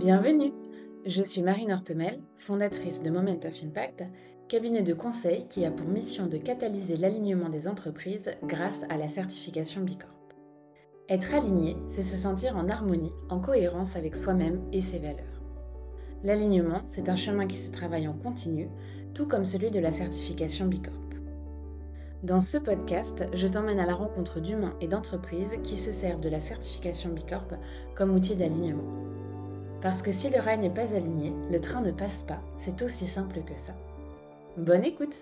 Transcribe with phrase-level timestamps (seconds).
[0.00, 0.54] Bienvenue
[1.04, 4.04] Je suis Marine Hortemel, fondatrice de Moment of Impact,
[4.48, 9.08] cabinet de conseil qui a pour mission de catalyser l'alignement des entreprises grâce à la
[9.08, 10.16] certification Bicorp.
[11.10, 15.42] Être aligné, c'est se sentir en harmonie, en cohérence avec soi-même et ses valeurs.
[16.22, 18.70] L'alignement, c'est un chemin qui se travaille en continu,
[19.12, 20.94] tout comme celui de la certification Bicorp.
[22.22, 26.30] Dans ce podcast, je t'emmène à la rencontre d'humains et d'entreprises qui se servent de
[26.30, 27.52] la certification Bicorp
[27.94, 29.09] comme outil d'alignement.
[29.82, 32.40] Parce que si le rail n'est pas aligné, le train ne passe pas.
[32.58, 33.72] C'est aussi simple que ça.
[34.58, 35.14] Bonne écoute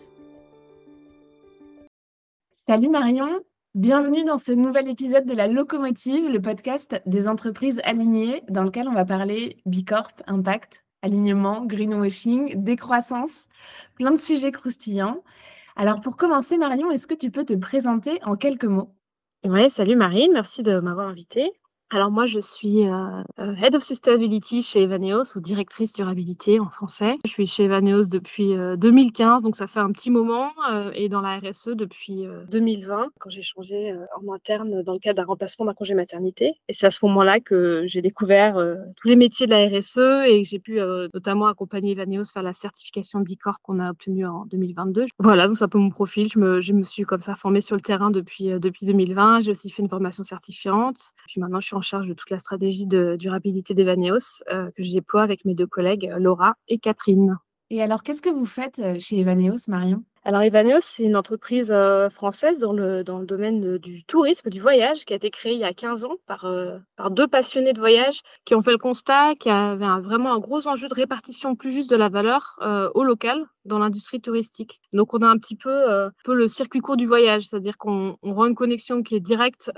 [2.67, 3.29] Salut Marion,
[3.77, 8.89] bienvenue dans ce nouvel épisode de La Locomotive, le podcast des entreprises alignées, dans lequel
[8.89, 13.47] on va parler Bicorp, impact, alignement, greenwashing, décroissance,
[13.95, 15.23] plein de sujets croustillants.
[15.77, 18.93] Alors pour commencer Marion, est-ce que tu peux te présenter en quelques mots?
[19.45, 21.53] Oui, salut Marine, merci de m'avoir invitée.
[21.91, 26.69] Alors moi, je suis euh, euh, Head of Sustainability chez Evaneos ou directrice durabilité en
[26.69, 27.17] français.
[27.25, 30.51] Je suis chez Evaneos depuis 2015, euh, donc ça fait un petit moment,
[30.93, 35.25] et dans la RSE depuis 2020, quand j'ai changé en interne dans le cadre d'un
[35.25, 36.53] remplacement d'un congé maternité.
[36.69, 38.57] Et c'est à ce moment-là que j'ai découvert
[38.97, 40.81] tous les métiers de la RSE et que j'ai pu
[41.15, 45.07] notamment accompagner Evaneos faire la certification Bicorp qu'on a obtenue en 2022.
[45.19, 46.29] Voilà, donc c'est un peu mon profil.
[46.31, 49.41] Je me, suis comme ça formée sur le terrain depuis, depuis 2020.
[49.41, 50.99] J'ai aussi fait une formation certifiante.
[51.27, 54.85] Puis maintenant, je suis en charge de toute la stratégie de durabilité d'Evaneos euh, que
[54.85, 57.39] je déploie avec mes deux collègues Laura et Catherine.
[57.71, 60.05] Et alors, qu'est-ce que vous faites euh, chez Evaneos, Marion?
[60.29, 65.15] Alors, Evaneos, c'est une entreprise euh, française dans le, domaine du tourisme, du voyage, qui
[65.15, 66.47] a été créée il y a 15 ans par,
[66.97, 70.39] par deux passionnés de voyage qui ont fait le constat qu'il y avait vraiment un
[70.39, 72.59] gros enjeu de répartition plus juste de la valeur
[72.95, 74.83] au local dans l'industrie touristique.
[74.93, 78.45] Donc, on a un petit peu, peu le circuit court du voyage, c'est-à-dire qu'on rend
[78.45, 79.73] une connexion qui est directe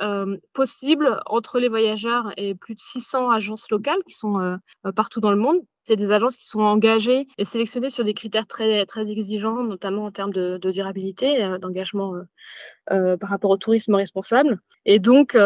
[0.52, 4.58] possible entre les voyageurs et plus de 600 agences locales qui sont
[4.96, 5.60] partout dans le monde.
[5.90, 10.04] C'est des agences qui sont engagées et sélectionnées sur des critères très, très exigeants, notamment
[10.04, 12.22] en termes de, durabilité, euh, d'engagement euh,
[12.92, 14.60] euh, par rapport au tourisme responsable.
[14.84, 15.36] Et donc,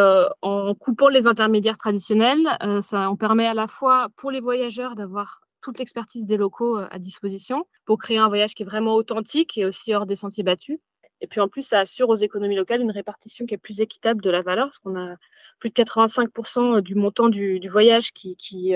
[0.42, 2.46] en coupant les intermédiaires traditionnels,
[2.82, 6.98] ça en permet à la fois pour les voyageurs d'avoir toute l'expertise des locaux à
[6.98, 10.78] disposition pour créer un voyage qui est vraiment authentique et aussi hors des sentiers battus.
[11.22, 14.20] Et puis en plus, ça assure aux économies locales une répartition qui est plus équitable
[14.20, 15.16] de la valeur, parce qu'on a
[15.58, 18.74] plus de 85% du montant du, voyage qui, qui,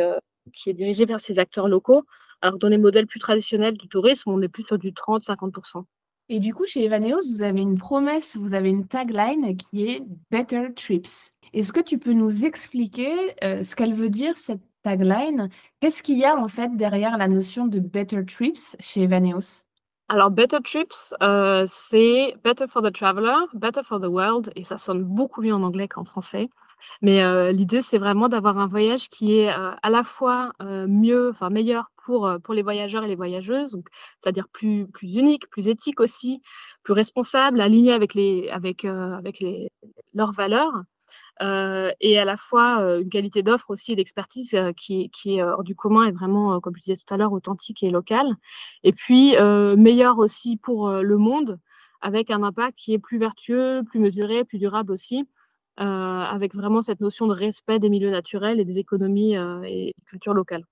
[0.53, 2.05] qui est dirigé vers ces acteurs locaux.
[2.41, 5.85] Alors, dans les modèles plus traditionnels du tourisme, on est plus sur du 30-50%.
[6.31, 10.03] Et du coup, chez Evaneos, vous avez une promesse, vous avez une tagline qui est
[10.31, 11.33] Better Trips.
[11.55, 15.49] Est-ce que tu peux nous expliquer euh, ce qu'elle veut dire, cette tagline?
[15.81, 19.65] Qu'est-ce qu'il y a en fait derrière la notion de Better Trips chez Evaneos
[20.11, 24.79] alors, Better Trips, euh, c'est Better for the Traveler, Better for the World, et ça
[24.79, 26.49] sonne beaucoup mieux en anglais qu'en français.
[27.03, 31.91] Mais l'idée, c'est vraiment d'avoir un voyage qui est à la fois mieux, enfin meilleur
[32.05, 33.81] pour, pour les voyageurs et les voyageuses,
[34.23, 36.43] c'est-à-dire plus, plus unique, plus éthique aussi,
[36.83, 39.45] plus responsable, aligné avec, les, avec, avec
[40.15, 40.83] leurs valeurs.
[41.41, 45.75] et à la fois une qualité d'offre aussi et d'expertise qui, qui, est hors du
[45.75, 48.35] commun et vraiment, comme je disais tout à l'heure, authentique et locale.
[48.85, 49.37] Et puis,
[49.77, 51.59] meilleur aussi pour le monde,
[52.01, 55.29] avec un impact qui est plus vertueux, plus mesuré, plus durable aussi.
[55.81, 59.95] Euh, avec vraiment cette notion de respect des milieux naturels et des économies euh, et
[60.07, 60.65] cultures locales.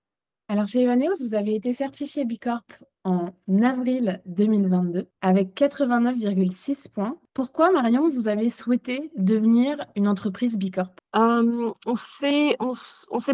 [0.49, 2.65] Alors chez Evaneos, vous avez été certifié Bicorp
[3.05, 3.31] en
[3.63, 7.17] avril 2022 avec 89,6 points.
[7.35, 10.91] Pourquoi, Marion, vous avez souhaité devenir une entreprise Bicorp?
[11.15, 12.57] Euh, On s'est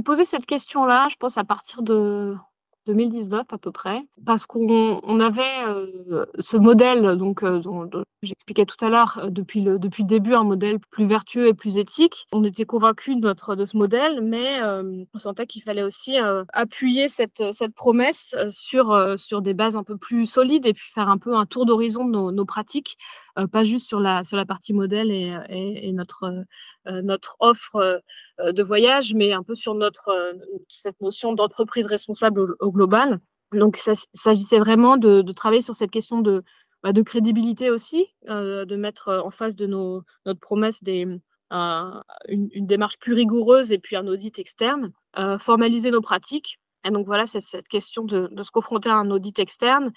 [0.05, 2.37] posé cette question-là, je pense, à partir de
[2.87, 7.89] 2019 à peu près, parce qu'on avait euh, ce modèle donc euh, dont,
[8.23, 11.55] j'expliquais tout à l'heure euh, depuis le depuis le début un modèle plus vertueux et
[11.55, 12.27] plus éthique.
[12.33, 16.17] On était convaincus de notre de ce modèle, mais on sentait qu'il fallait aussi
[16.53, 21.09] appuyer cette cette promesse sur sur des bases un peu plus solides et puis faire
[21.09, 22.99] un peu un tour d'horizon de nos, pratiques
[23.51, 26.45] pas juste sur la, sur la partie modèle et, et, notre,
[26.87, 28.03] euh, notre offre
[28.41, 30.11] euh, de voyage, mais un peu sur notre,
[30.69, 33.21] cette notion d'entreprise responsable au, global.
[33.53, 36.43] Donc, il s'agissait vraiment de, travailler sur cette question de,
[36.83, 41.07] bah, de crédibilité aussi, de mettre en face de nos, notre promesse des,
[41.51, 44.93] une, démarche plus rigoureuse et puis un audit externe,
[45.39, 46.59] formaliser nos pratiques.
[46.85, 49.93] Et donc voilà, cette, cette question de, se confronter à un audit externe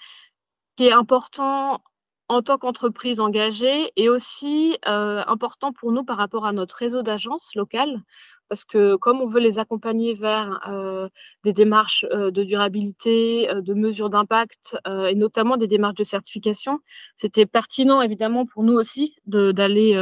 [0.76, 1.82] qui est important
[2.28, 7.02] en tant qu'entreprise engagée et aussi euh, important pour nous par rapport à notre réseau
[7.02, 8.02] d'agences locales,
[8.48, 11.08] parce que comme on veut les accompagner vers euh,
[11.44, 16.80] des démarches euh, de durabilité, de mesures d'impact et notamment des démarches de certification,
[17.16, 19.94] c'était pertinent évidemment pour nous aussi d'aller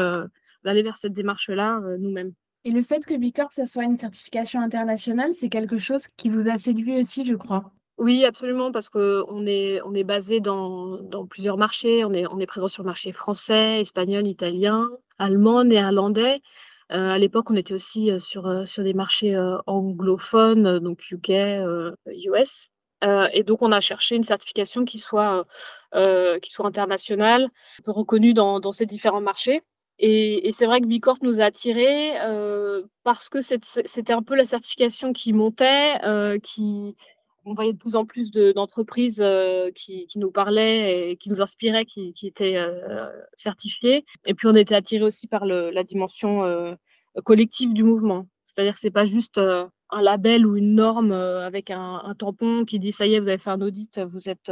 [0.65, 2.33] vers cette démarche-là nous-mêmes.
[2.67, 6.49] Et le fait que Bicorp, ça soit une certification internationale, c'est quelque chose qui vous
[6.49, 7.71] a séduit aussi, je crois.
[7.99, 12.05] Oui, absolument, parce qu'on est, on est basé dans, dans plusieurs marchés.
[12.05, 16.41] On est, on est présent sur le marché français, espagnol, italien, allemand, néerlandais.
[16.93, 19.37] Euh, à l'époque, on était aussi euh, sur, euh, sur des marchés
[19.67, 21.31] anglophones, donc UK,
[22.07, 22.69] US.
[23.33, 25.45] et donc, on a cherché une certification qui soit,
[26.43, 27.49] qui soit internationale,
[27.87, 29.63] reconnue dans, dans ces différents marchés.
[30.01, 32.15] Et, et c'est vrai que Bicorp nous a attirés
[33.05, 36.01] parce que c'était un peu la certification qui montait,
[36.43, 36.97] qui,
[37.45, 41.85] on voyait de plus en plus d'entreprises euh, qui, nous parlaient et qui nous inspiraient,
[41.85, 44.05] qui, étaient euh, certifiées.
[44.25, 46.75] Et puis on était attiré aussi par la dimension euh,
[47.25, 48.27] collective du mouvement.
[48.47, 52.93] C'est-à-dire que c'est pas juste un label ou une norme avec un, tampon qui dit
[52.93, 54.51] ça y est, vous avez fait un audit, vous êtes,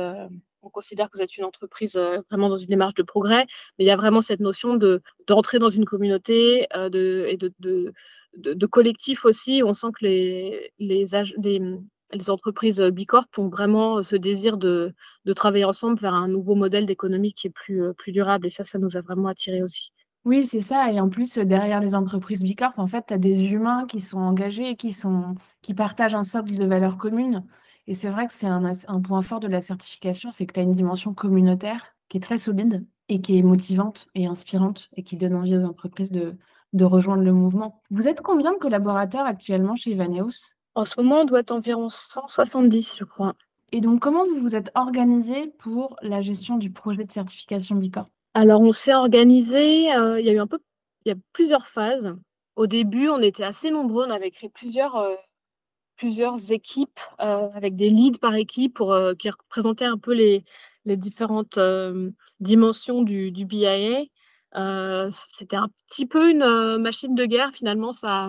[0.63, 1.97] on considère que vous êtes une entreprise
[2.29, 3.47] vraiment dans une démarche de progrès.
[3.79, 7.93] Mais il y a vraiment cette notion de d'entrer dans une communauté et de,
[8.37, 9.63] de, collectif aussi.
[9.65, 11.07] On sent que les, les,
[11.39, 11.61] les,
[12.13, 14.95] les entreprises euh, Bicorp ont vraiment euh, ce désir de,
[15.35, 18.47] travailler ensemble vers un nouveau modèle d'économie qui est plus, euh, plus durable.
[18.47, 19.93] Et ça, ça nous a vraiment attirés aussi.
[20.25, 20.93] Oui, c'est ça.
[20.93, 24.21] Et en plus, derrière les entreprises Bicorp, en fait, tu as des humains qui sont
[24.21, 27.45] engagés, qui, sont, qui partagent un socle de valeurs communes.
[27.89, 30.63] Et c'est vrai que c'est un, point fort de la certification, c'est que tu as
[30.63, 35.17] une dimension communautaire qui est très solide et qui est motivante et inspirante et qui
[35.17, 36.37] donne envie aux entreprises de,
[36.73, 37.83] de rejoindre le mouvement.
[37.91, 41.89] Vous êtes combien de collaborateurs actuellement chez Ivaneos en ce moment, on doit être environ
[41.89, 43.35] 170, je crois.
[43.73, 48.09] Et donc, comment vous vous êtes organisé pour la gestion du projet de certification Bicorp
[48.35, 50.59] Alors, on s'est organisé, euh, il y a eu un peu,
[51.05, 52.15] il y a plusieurs phases.
[52.57, 55.15] Au début, on était assez nombreux, on avait créé plusieurs, euh,
[55.97, 60.45] plusieurs équipes euh, avec des leads par équipe pour, qui représentaient un peu les,
[60.85, 61.59] les différentes
[62.41, 64.05] dimensions du, du BIA.
[65.11, 68.29] C'était un petit peu une machine de guerre, finalement, ça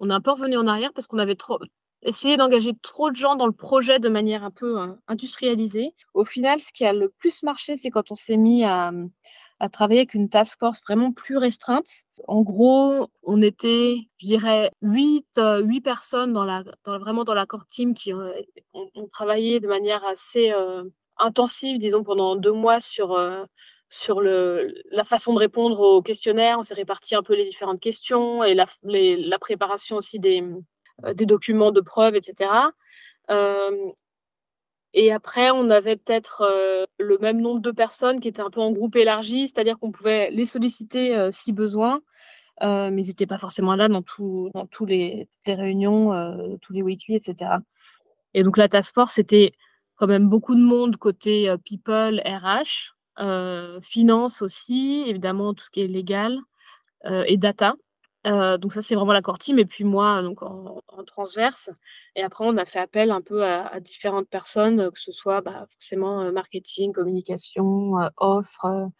[0.00, 1.58] on est un peu revenu en arrière parce qu'on avait trop
[2.02, 5.94] essayé d'engager trop de gens dans le projet de manière un peu euh, industrialisée.
[6.14, 8.90] Au final, ce qui a le plus marché, c'est quand on s'est mis à,
[9.72, 11.86] travailler avec une task force vraiment plus restreinte.
[12.26, 17.44] En gros, on était, je dirais, huit, euh, huit personnes dans la, vraiment dans la
[17.44, 18.32] core team qui euh,
[18.72, 20.50] ont, travaillé de manière assez
[21.18, 23.10] intensive, disons, pendant deux mois sur
[23.90, 26.58] sur la façon de répondre aux questionnaires.
[26.58, 30.44] On s'est réparti un peu les différentes questions et la, préparation aussi des,
[31.04, 32.50] euh, documents de preuve, etc.
[33.30, 33.90] Euh,
[34.94, 38.60] et après, on avait peut-être euh, le même nombre de personnes qui étaient un peu
[38.60, 42.00] en groupe élargi, c'est-à-dire qu'on pouvait les solliciter si besoin,
[42.60, 47.16] mais ils n'étaient pas forcément là dans, tout, dans tous les, réunions, tous les weekly,
[47.16, 47.50] etc.
[48.34, 49.52] Et donc la task force, c'était
[49.96, 52.94] quand même beaucoup de monde côté people, RH,
[53.82, 56.38] finance aussi, évidemment tout ce qui est légal
[57.06, 57.74] euh, et data.
[58.26, 59.58] Euh, donc ça, c'est vraiment la core team.
[59.58, 61.70] Et puis moi, donc en, transverse.
[62.14, 65.66] Et après, on a fait appel un peu à, différentes personnes, que ce soit bah,
[65.70, 68.90] forcément marketing, communication, offre,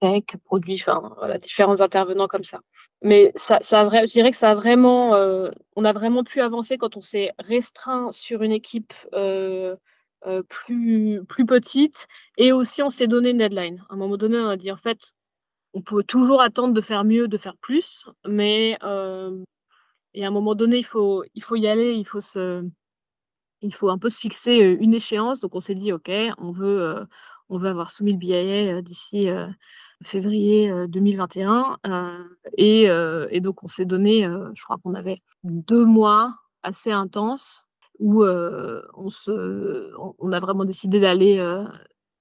[0.00, 2.60] tech, produits, enfin différents intervenants comme ça.
[3.02, 5.10] Mais ça, je dirais que ça a vraiment,
[5.76, 9.76] on a vraiment pu avancer quand on s'est restreint sur une équipe euh,
[10.48, 12.06] plus, plus petite.
[12.36, 13.84] Et aussi, on s'est donné une deadline.
[13.88, 15.12] À un moment donné, on a dit, en fait,
[15.74, 19.42] on peut toujours attendre de faire mieux, de faire plus, mais euh,
[20.14, 22.68] et à un moment donné, il faut, il faut y aller, il faut, se,
[23.62, 25.40] il faut un peu se fixer euh, une échéance.
[25.40, 27.06] Donc, on s'est dit, OK, on veut,
[27.48, 29.28] on veut avoir soumis le BIA d'ici
[30.02, 31.78] février 2021.
[32.56, 34.22] Et, et, donc, on s'est donné,
[34.54, 37.66] je crois qu'on avait deux mois assez intenses
[38.00, 39.12] où on,
[40.32, 41.38] a vraiment décidé d'aller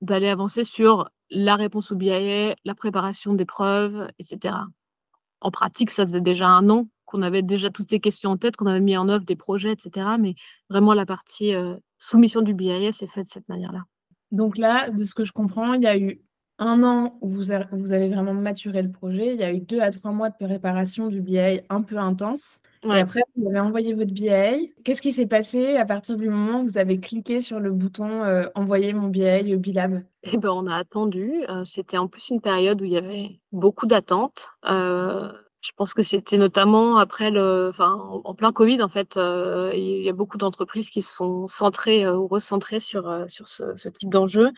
[0.01, 4.55] d'aller avancer sur la réponse au BIA, la préparation des preuves, etc.
[5.41, 8.55] En pratique, ça faisait déjà un an qu'on avait déjà toutes ces questions en tête,
[8.55, 10.05] qu'on avait mis en œuvre des projets, etc.
[10.19, 10.35] Mais
[10.69, 11.53] vraiment, la partie
[11.97, 13.83] soumission du BIA s'est faite de cette manière-là.
[14.31, 16.21] Donc là, de ce que je comprends, il y a eu
[16.59, 19.33] un an où vous, avez vraiment maturé le projet.
[19.33, 22.59] Il y a eu deux à trois mois de préparation du BA un peu intense.
[22.83, 24.57] Et après, vous avez envoyé votre BA.
[24.83, 28.23] Qu'est-ce qui s'est passé à partir du moment où vous avez cliqué sur le bouton
[28.23, 31.43] euh, Envoyer mon BA au Bilab eh ben, On a attendu.
[31.49, 34.51] Euh, c'était en plus une période où il y avait beaucoup d'attentes.
[34.69, 35.29] Euh,
[35.61, 40.07] je pense que c'était notamment après le, enfin, en, plein Covid, en fait, il y
[40.07, 44.51] a beaucoup d'entreprises qui sont centrées ou recentrées sur, sur ce, ce type d'enjeu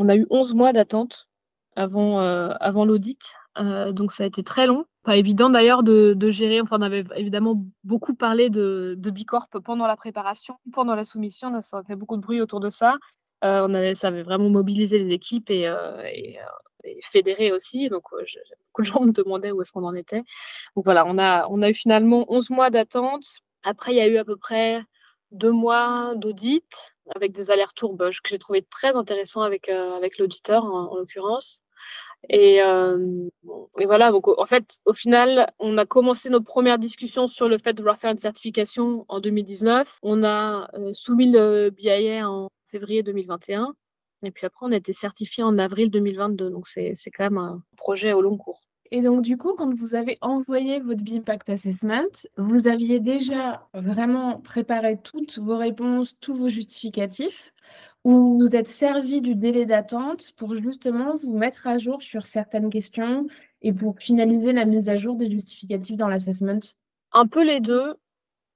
[0.00, 1.28] on a eu 11 mois d'attente
[1.76, 2.54] avant, euh,
[2.86, 3.20] l'audit.
[3.58, 4.86] Euh, donc ça a été très long.
[5.04, 6.60] Pas évident d'ailleurs de, gérer.
[6.60, 11.60] Enfin, on avait évidemment beaucoup parlé de, Bicorp pendant la préparation, pendant la soumission.
[11.60, 12.96] Ça a fait beaucoup de bruit autour de ça.
[13.44, 15.70] Euh, ça avait vraiment mobilisé les équipes et,
[17.12, 17.90] fédéré aussi.
[17.90, 20.22] Donc, beaucoup de gens me demandaient où est-ce qu'on en était.
[20.76, 23.24] Donc voilà, on a, on a eu finalement 11 mois d'attente.
[23.64, 24.82] Après, il y a eu à peu près
[25.30, 26.64] deux mois d'audit
[27.14, 31.60] avec des allers-retours que j'ai trouvé très intéressants avec, avec l'auditeur en l'occurrence.
[32.28, 33.28] Et, euh,
[33.78, 37.58] et, voilà, donc en fait, au final, on a commencé nos premières discussions sur le
[37.58, 39.98] fait de vouloir faire une certification en 2019.
[40.02, 43.74] On a euh, soumis le BIA en février 2021.
[44.22, 46.50] Et puis après, on a été certifié en avril 2022.
[46.50, 48.60] Donc c'est quand même un projet au long cours.
[48.92, 54.40] Et donc, du coup, quand vous avez envoyé votre BIMPACT Assessment, vous aviez déjà vraiment
[54.40, 57.52] préparé toutes vos réponses, tous vos justificatifs
[58.04, 62.70] ou vous êtes servi du délai d'attente pour justement vous mettre à jour sur certaines
[62.70, 63.26] questions
[63.62, 66.60] et pour finaliser la mise à jour des justificatifs dans l'assessment?
[67.12, 67.94] Un peu les deux.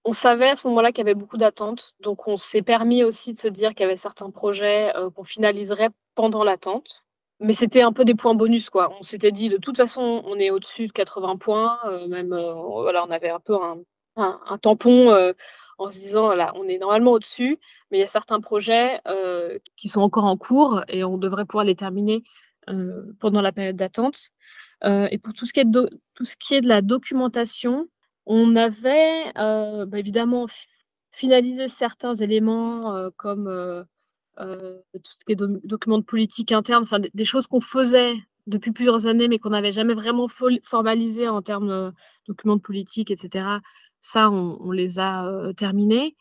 [0.05, 3.33] On savait à ce moment-là qu'il y avait beaucoup d'attentes, donc on s'est permis aussi
[3.33, 7.04] de se dire qu'il y avait certains projets euh, qu'on finaliserait pendant l'attente.
[7.41, 8.95] Mais c'était un peu des points bonus, quoi.
[8.99, 12.55] On s'était dit, de toute façon, on est au-dessus de 80 points, euh, même, euh,
[12.55, 13.57] voilà, on avait un peu
[14.17, 15.13] un, tampon
[15.79, 17.59] en se disant, voilà, on est normalement au-dessus,
[17.91, 21.45] mais il y a certains projets euh, qui sont encore en cours et on devrait
[21.45, 22.23] pouvoir les terminer
[22.71, 24.31] euh, pendant la période d'attente.
[24.85, 27.89] Euh, et pour tout ce, qui est de, tout ce qui est de la documentation,
[28.27, 30.47] on avait bah, évidemment
[31.13, 33.85] finalisé certains éléments comme
[34.37, 38.15] tout ce qui est documents de politique interne, enfin des, choses qu'on faisait
[38.47, 40.29] depuis plusieurs années, mais qu'on n'avait jamais vraiment
[40.63, 41.93] formalisé en termes de
[42.27, 43.47] documents de politique, etc.
[44.01, 46.17] Ça, on, les a terminés.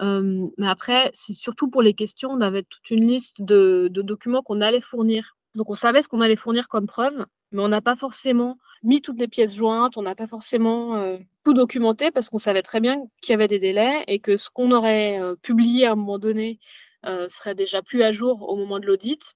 [0.00, 4.60] mais après, c'est surtout pour les questions, on avait toute une liste de, documents qu'on
[4.60, 5.36] allait fournir.
[5.54, 9.00] Donc, on savait ce qu'on allait fournir comme preuve, mais on n'a pas forcément mis
[9.00, 13.02] toutes les pièces jointes, on n'a pas forcément tout documenté parce qu'on savait très bien
[13.22, 16.58] qu'il y avait des délais et que ce qu'on aurait publié à un moment donné
[17.04, 19.34] serait déjà plus à jour au moment de l'audit.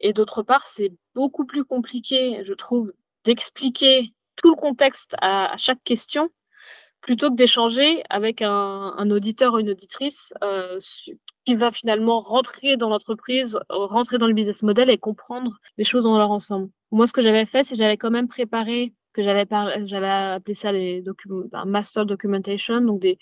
[0.00, 2.92] Et d'autre part, c'est beaucoup plus compliqué, je trouve,
[3.24, 6.30] d'expliquer tout le contexte à chaque question
[7.00, 10.78] plutôt que d'échanger avec un, auditeur ou une auditrice euh,
[11.44, 16.04] qui va finalement rentrer dans l'entreprise, rentrer dans le business model et comprendre les choses
[16.04, 16.68] dans leur ensemble.
[16.90, 19.46] Moi, ce que j'avais fait, c'est que j'avais quand même préparé, que j'avais
[19.86, 21.02] j'avais appelé ça les
[21.52, 23.18] un master documentation, donc des,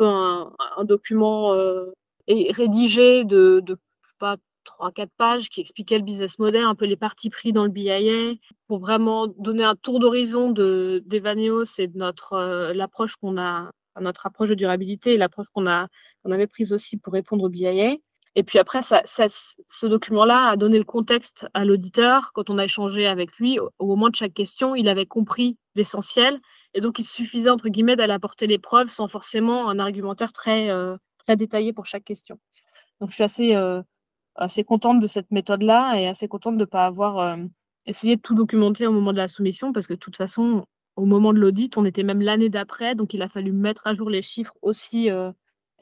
[0.00, 0.50] un,
[0.84, 1.92] document euh,
[2.28, 3.76] rédigé de, de
[4.18, 7.64] pas trois, quatre pages qui expliquaient le business model, un peu les parties pris dans
[7.64, 8.34] le BIA,
[8.66, 13.70] pour vraiment donner un tour d'horizon de d'Evaneos et de notre euh, l'approche qu'on a,
[14.00, 15.88] notre approche de durabilité et l'approche qu'on a
[16.22, 17.96] qu'on avait prise aussi pour répondre au BIA.
[18.38, 22.32] Et puis après, ça, ce document-là a donné le contexte à l'auditeur.
[22.34, 26.38] Quand on a échangé avec lui, au, moment de chaque question, il avait compris l'essentiel.
[26.74, 30.68] Et donc, il suffisait, entre guillemets, d'aller apporter les preuves sans forcément un argumentaire très,
[30.68, 32.38] euh, très détaillé pour chaque question.
[33.00, 33.82] Donc, je suis assez, euh,
[34.36, 37.36] assez contente de cette méthode-là et assez contente de ne pas avoir euh,
[37.84, 40.64] essayé de tout documenter au moment de la soumission parce que de toute façon,
[40.94, 43.94] au moment de l'audit, on était même l'année d'après, donc il a fallu mettre à
[43.94, 45.32] jour les chiffres aussi RH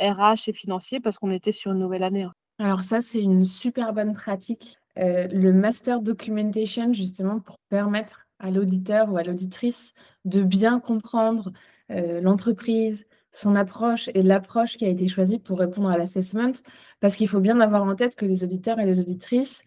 [0.01, 2.23] euh, et financiers parce qu'on était sur une nouvelle année.
[2.23, 2.33] Hein.
[2.59, 4.79] Alors ça, c'est une super bonne pratique.
[4.97, 9.93] Le master documentation, justement, pour permettre à l'auditeur ou à l'auditrice
[10.25, 11.51] de bien comprendre
[11.89, 16.53] l'entreprise, son approche et l'approche qui a été choisie pour répondre à l'assessment,
[17.01, 19.63] parce qu'il faut bien avoir en tête que les auditeurs et les auditrices,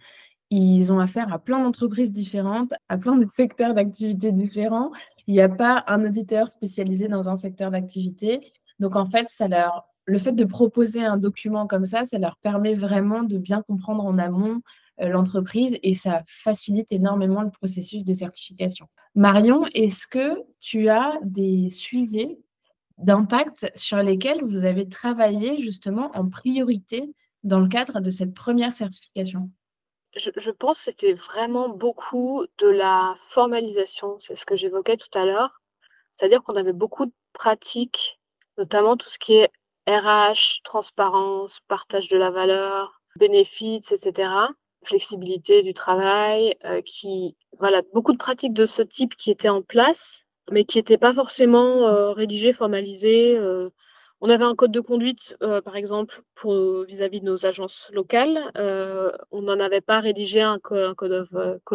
[0.50, 4.91] ils ont affaire à plein d'entreprises différentes, à plein de secteurs d'activité différents.
[5.27, 8.53] Il n'y a pas un auditeur spécialisé dans un secteur d'activité.
[8.79, 12.38] Donc, en fait, ça leur, le fait de proposer un document comme ça, ça leur
[12.38, 14.62] permet vraiment de bien comprendre en amont
[15.01, 18.88] euh, l'entreprise et ça facilite énormément le processus de certification.
[19.13, 22.38] Marion, est-ce que tu as des sujets
[22.98, 27.13] d'impact sur lesquels vous avez travaillé justement en priorité
[27.44, 29.50] dans le cadre de cette première certification?
[30.16, 35.25] Je, pense que c'était vraiment beaucoup de la formalisation, c'est ce que j'évoquais tout à
[35.25, 35.62] l'heure.
[36.16, 38.20] C'est-à-dire qu'on avait beaucoup de pratiques,
[38.58, 39.51] notamment tout ce qui est
[39.88, 44.32] RH, transparence, partage de la valeur, bénéfices, etc.
[44.84, 49.62] Flexibilité du travail, euh, qui, voilà, beaucoup de pratiques de ce type qui étaient en
[49.62, 53.38] place, mais qui n'étaient pas forcément euh, rédigées, formalisées.
[53.38, 53.70] Euh,
[54.20, 56.24] on avait un code de conduite, euh, par exemple,
[56.88, 58.51] vis-à-vis de nos agences locales.
[59.32, 61.13] On n'en avait pas rédigé un, code,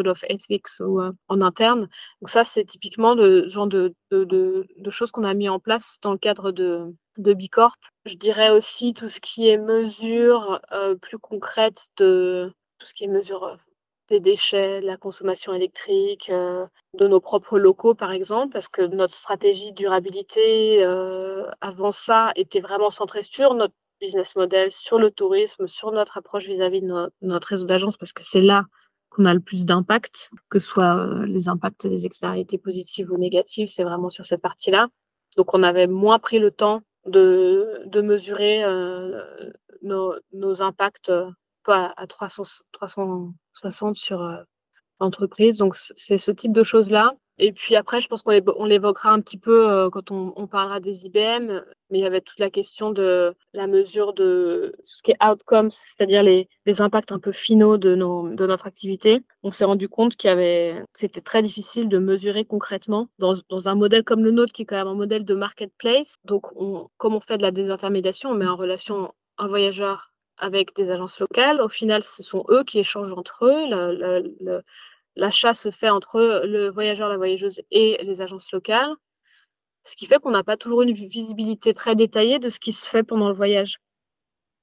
[0.07, 1.88] of, ethics ou, en interne.
[2.21, 3.95] Donc ça, c'est typiquement le genre de,
[4.91, 7.76] choses qu'on a mis en place dans le cadre de, de Bicorp.
[8.07, 10.61] Je dirais aussi tout ce qui est mesure
[11.00, 13.57] plus concrète de tout ce qui est mesure
[14.12, 18.83] des déchets, de la consommation électrique, euh, de nos propres locaux, par exemple, parce que
[18.83, 25.11] notre stratégie durabilité, euh, avant ça, était vraiment centrée sur notre business model, sur le
[25.11, 28.64] tourisme, sur notre approche vis-à-vis de notre réseau d'agences, parce que c'est là
[29.11, 33.69] qu'on a le plus d'impact, que ce soit les impacts des externalités positives ou négatives,
[33.69, 34.88] c'est vraiment sur cette partie-là.
[35.37, 38.62] Donc on avait moins pris le temps de, de mesurer
[39.83, 41.12] nos, impacts
[41.62, 42.42] pas à 300,
[42.73, 44.21] 360 sur
[45.00, 45.59] l'entreprise.
[45.59, 47.14] Donc c'est ce type de choses-là.
[47.38, 51.07] Et puis après, je pense qu'on l'évoquera un petit peu euh, quand on, parlera des
[51.07, 55.25] IBM, mais il y avait toute la question de la mesure de ce qui est
[55.25, 59.23] outcomes, c'est-à-dire les, impacts un peu finaux de, de notre activité.
[59.42, 63.35] On s'est rendu compte qu'il y avait, c'était très difficile de mesurer concrètement dans,
[63.66, 66.14] un modèle comme le nôtre, qui est quand même un modèle de marketplace.
[66.25, 70.12] Donc, on, comme on fait de la désintermédiation, on met en relation un voyageur
[70.42, 71.62] avec des agences locales.
[71.62, 74.62] Au final, ce sont eux qui échangent entre eux.
[75.16, 78.92] l'achat se fait entre le voyageur, la voyageuse et les agences locales,
[79.84, 82.88] ce qui fait qu'on n'a pas toujours une visibilité très détaillée de ce qui se
[82.88, 83.78] fait pendant le voyage.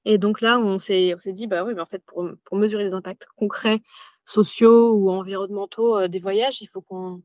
[0.04, 3.80] Et donc là, on s'est dit, bah oui, fait, pour, mesurer les impacts concrets,
[4.24, 7.22] sociaux ou environnementaux euh, des voyages, il faut qu'on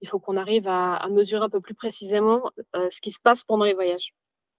[0.00, 3.44] il faut qu'on arrive à, mesurer un peu plus précisément euh, ce qui se passe
[3.44, 4.14] pendant les voyages.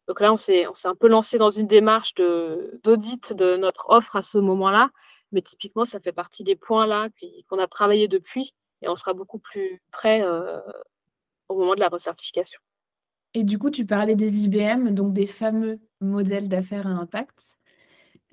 [0.09, 4.23] Donc là, on s'est un peu lancé dans une démarche d'audit de notre offre à
[4.23, 4.89] ce moment-là,
[5.31, 7.09] mais typiquement, ça fait partie des points là
[7.47, 10.59] qu'on a travaillé depuis et on sera beaucoup plus prêt euh,
[11.47, 12.59] au moment de la recertification.
[13.35, 17.59] Et du coup, tu parlais des IBM, donc des fameux modèles d'affaires à impact.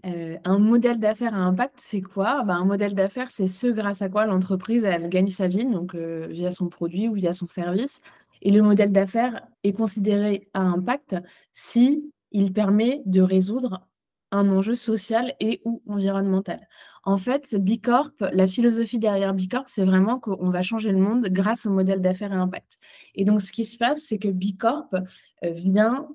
[0.06, 2.42] Euh, un modèle d'affaires à impact, c'est quoi?
[2.44, 5.94] Ben, Un modèle d'affaires, c'est ce grâce à quoi l'entreprise elle gagne sa vie, donc
[5.94, 8.00] euh, via son produit ou via son service.
[8.42, 11.16] Et le modèle d'affaires est considéré à impact
[11.52, 13.86] si il permet de résoudre
[14.32, 16.68] un enjeu social et ou environnemental.
[17.04, 21.66] En fait, Bicorp, la philosophie derrière Bicorp, c'est vraiment qu'on va changer le monde grâce
[21.66, 22.78] au modèle d'affaires et impact.
[23.14, 26.08] Et donc, ce qui se passe, c'est que Bicorp euh, vient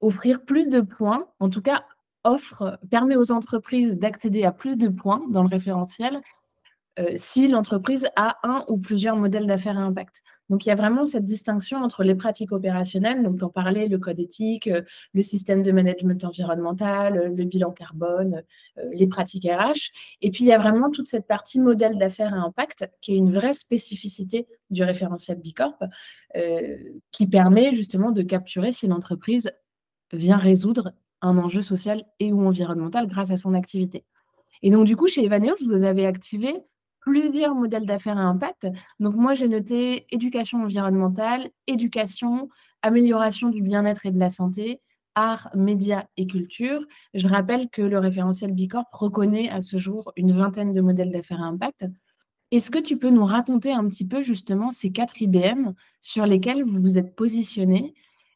[0.00, 1.84] offrir plus de points, en tout cas
[2.24, 6.20] offre, permet aux entreprises d'accéder à plus de points dans le référentiel
[6.98, 10.22] euh, si l'entreprise a un ou plusieurs modèles d'affaires à impact.
[10.50, 13.98] Donc, il y a vraiment cette distinction entre les pratiques opérationnelles, donc on parlait le
[13.98, 14.82] code éthique, euh,
[15.14, 18.42] le système de management environnemental, euh, le bilan carbone,
[18.92, 19.90] les pratiques RH.
[20.20, 23.16] Et puis, il y a vraiment toute cette partie modèle d'affaires à impact, qui est
[23.16, 25.78] une vraie spécificité du référentiel Bicorp,
[27.10, 29.50] qui permet justement de capturer si l'entreprise
[30.12, 34.04] vient résoudre un enjeu social et ou environnemental grâce à son activité.
[34.62, 36.54] Et donc, du coup, chez Evaneos, vous avez activé
[37.00, 38.66] plusieurs modèles d'affaires à impact.
[38.98, 42.48] Donc moi, j'ai noté éducation environnementale, éducation,
[42.82, 44.80] amélioration du bien-être et de la santé,
[45.14, 46.84] art, médias et culture.
[47.14, 51.42] Je rappelle que le référentiel Bicorp reconnaît à ce jour une vingtaine de modèles d'affaires
[51.42, 51.86] à impact.
[52.50, 56.64] Est-ce que tu peux nous raconter un petit peu justement ces quatre IBM sur lesquels
[56.64, 57.94] vous vous êtes positionné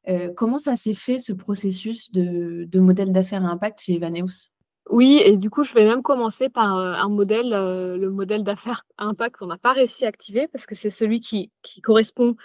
[0.08, 4.53] euh, Comment ça s'est fait ce processus de, de modèle d'affaires à impact chez Evaneus
[4.90, 8.44] oui, et du coup, je vais même commencer par euh, un modèle, euh, le modèle
[8.44, 11.50] d'affaires impact qu'on n'a pas réussi à activer parce que c'est celui qui,
[11.82, 12.36] correspond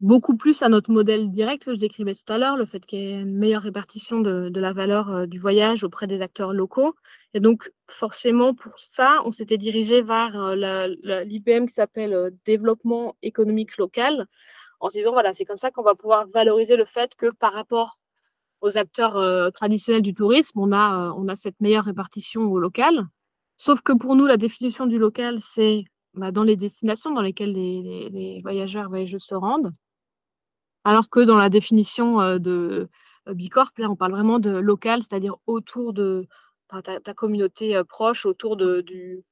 [0.00, 2.98] beaucoup plus à notre modèle direct que je décrivais tout à l'heure, le fait qu'il
[2.98, 6.96] y ait une meilleure répartition de, la valeur euh, du voyage auprès des acteurs locaux.
[7.32, 14.26] Et donc, forcément, pour ça, on s'était dirigé vers l'IPM qui s'appelle Développement économique local,
[14.80, 17.52] en se disant, voilà, c'est comme ça qu'on va pouvoir valoriser le fait que par
[17.52, 17.98] rapport
[18.64, 22.58] aux acteurs euh, traditionnels du tourisme, on a, euh, on a cette meilleure répartition au
[22.58, 23.06] local.
[23.58, 27.52] Sauf que pour nous, la définition du local, c'est bah, dans les destinations dans lesquelles
[27.52, 29.70] les, les, voyageurs, voyageuses se rendent.
[30.84, 32.88] Alors que dans la définition euh, de
[33.26, 36.26] Bicorp, là, on parle vraiment de local, c'est-à-dire autour de
[36.82, 39.22] ta, communauté proche, autour du,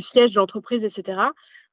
[0.00, 1.20] siège de l'entreprise, etc.,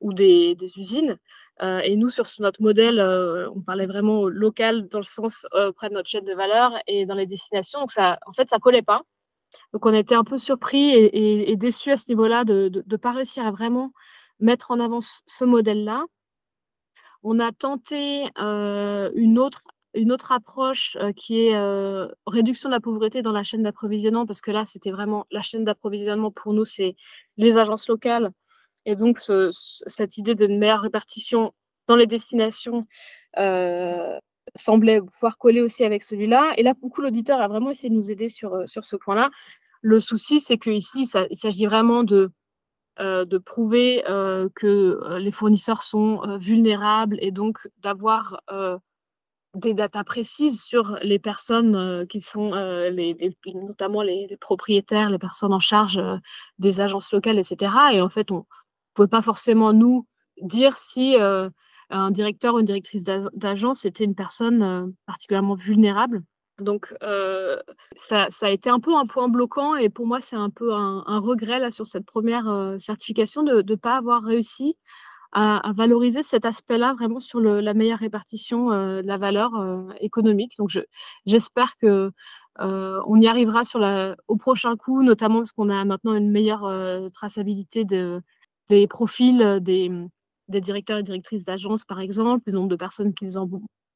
[0.02, 1.18] ou des usines.
[1.62, 5.72] Euh, et nous, sur notre modèle, euh, on parlait vraiment local dans le sens euh,
[5.72, 7.80] près de notre chaîne de valeur et dans les destinations.
[7.80, 9.02] Donc, ça, en fait, ça collait pas.
[9.74, 13.46] Donc, on était un peu surpris et, déçus à ce niveau-là de ne pas réussir
[13.46, 13.92] à vraiment
[14.40, 16.04] mettre en avant ce modèle-là.
[17.24, 21.58] On a tenté une autre approche qui est
[22.28, 25.64] réduction de la pauvreté dans la chaîne d'approvisionnement, parce que là, c'était vraiment la chaîne
[25.64, 26.96] d'approvisionnement pour nous, c'est
[27.38, 28.32] les agences locales
[28.86, 29.20] et donc,
[29.52, 31.54] cette idée d'une meilleure répartition
[31.88, 32.88] dans les destinations
[33.38, 34.18] euh,
[34.56, 36.54] semblait pouvoir coller aussi avec celui-là.
[36.58, 39.30] Et là, beaucoup l'auditeur a vraiment essayé de nous aider sur, euh, sur ce point-là.
[39.82, 42.32] Le souci, c'est qu'ici, il s'agit vraiment de,
[43.00, 44.04] euh, de prouver
[44.56, 48.42] que les fournisseurs sont vulnérables et donc d'avoir
[49.54, 53.16] des datas précises sur les personnes qui sont les,
[53.54, 56.02] notamment les, les, propriétaires, les personnes en charge
[56.58, 57.72] des agences locales, etc.
[57.94, 58.46] Et en fait, on,
[58.96, 60.08] pouvait pas forcément nous
[60.42, 61.50] dire si euh,
[61.90, 66.24] un directeur ou une directrice d'agence était une personne euh, particulièrement vulnérable.
[66.60, 66.94] Donc,
[68.10, 71.20] ça, a été un peu un point bloquant et pour moi, c'est un peu un,
[71.20, 74.78] regret là, sur cette première certification de ne pas avoir réussi
[75.34, 79.52] à, valoriser cet aspect-là vraiment sur la meilleure répartition de la valeur
[80.00, 80.54] économique.
[80.58, 80.70] Donc,
[81.26, 82.14] j'espère que
[82.58, 83.64] on y arrivera
[84.30, 86.72] au prochain coup, notamment parce qu'on a maintenant une meilleure
[87.12, 88.22] traçabilité de,
[88.70, 89.92] des profils des,
[90.48, 93.38] des directeurs et directrices d'agences, par exemple, le nombre de personnes qu'ils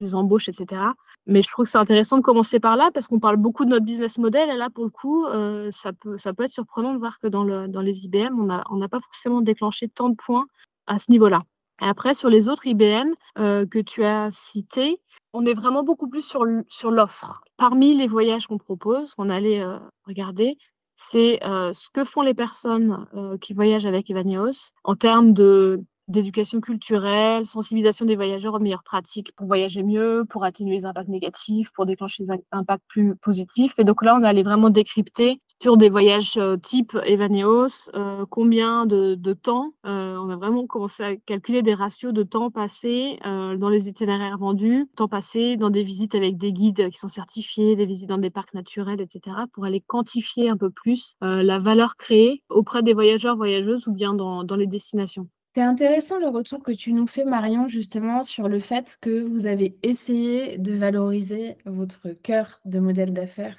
[0.02, 0.82] les embauches, etc.
[1.26, 3.70] Mais je trouve que c'est intéressant de commencer par là parce qu'on parle beaucoup de
[3.70, 4.50] notre business model.
[4.50, 7.28] Et là, pour le coup, euh, ça, peut, ça peut être surprenant de voir que
[7.28, 10.46] dans, le, dans les IBM, on n'a on pas forcément déclenché tant de points
[10.88, 11.42] à ce niveau-là.
[11.82, 15.02] Et après, sur les autres IBM euh, que tu as cités,
[15.34, 17.42] on est vraiment beaucoup plus sur, l'offre.
[17.58, 20.58] Parmi les voyages qu'on propose, qu'on allait euh, regarder,
[21.02, 23.08] c'est ce que font les personnes
[23.42, 29.32] qui voyagent avec Evanios en termes de d'éducation culturelle, sensibilisation des voyageurs aux meilleures pratiques
[29.36, 33.74] pour voyager mieux, pour atténuer les impacts négatifs, pour déclencher des impacts plus positifs.
[33.78, 38.86] Et donc là, on allait vraiment décrypter sur des voyages euh, type Evaneos, euh, combien
[38.86, 39.74] de, temps.
[39.86, 44.38] Euh, on a vraiment commencé à calculer des ratios de temps passé dans les itinéraires
[44.38, 48.18] vendus, temps passé dans des visites avec des guides qui sont certifiés, des visites dans
[48.18, 52.94] des parcs naturels, etc., pour aller quantifier un peu plus la valeur créée auprès des
[52.94, 55.28] voyageurs, voyageuses ou bien dans les destinations.
[55.56, 59.48] C'est intéressant le retour que tu nous fais, Marion, justement, sur le fait que vous
[59.48, 63.58] avez essayé de valoriser votre cœur de modèle d'affaires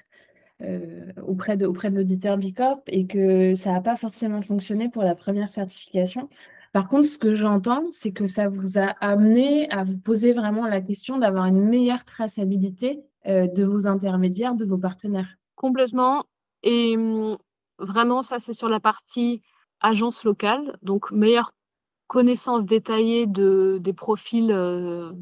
[0.62, 5.02] euh, auprès de, auprès de l'auditeur Bicorp et que ça n'a pas forcément fonctionné pour
[5.02, 6.28] la première certification.
[6.72, 10.68] Par contre, ce que j'entends, c'est que ça vous a amené à vous poser vraiment
[10.68, 15.34] la question d'avoir une meilleure traçabilité euh, de vos intermédiaires, de vos partenaires.
[15.56, 16.24] Complètement.
[16.62, 17.36] Et hum,
[17.80, 19.42] vraiment, ça, c'est sur la partie
[19.80, 21.50] agence locale, donc meilleure
[22.10, 25.12] connaissance détaillée de, des profils euh,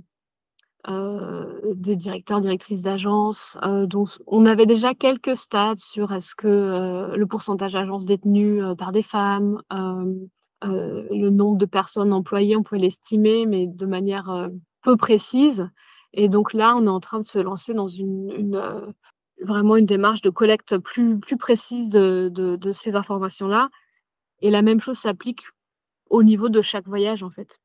[0.88, 3.59] euh, des directeurs, directrices d'agence.
[3.62, 8.92] Euh, donc, on avait déjà quelques stats sur est-ce que le pourcentage d'agences détenues par
[8.92, 14.48] des femmes, le nombre de personnes employées, on pouvait l'estimer, mais de manière
[14.83, 15.68] peu précise.
[16.14, 18.62] Et donc là, on est en train de se lancer dans une,
[19.42, 23.68] vraiment une démarche de collecte plus, plus précise de ces informations-là.
[24.40, 25.42] Et la même chose s'applique
[26.11, 27.61] au niveau de chaque voyage, en fait.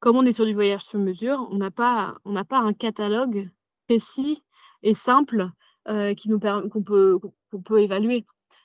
[0.00, 2.16] Comme on est sur du voyage sur mesure, on n'a pas,
[2.48, 3.50] pas un catalogue
[3.88, 4.42] précis
[4.82, 5.50] et simple
[5.88, 7.18] euh, qui nous qu'on peut,
[7.50, 8.24] qu'on peut évaluer.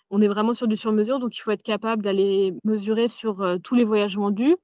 [0.10, 3.58] On est vraiment sur du sur-mesure, donc il faut être capable d'aller mesurer sur euh,
[3.58, 4.56] tous les voyages vendus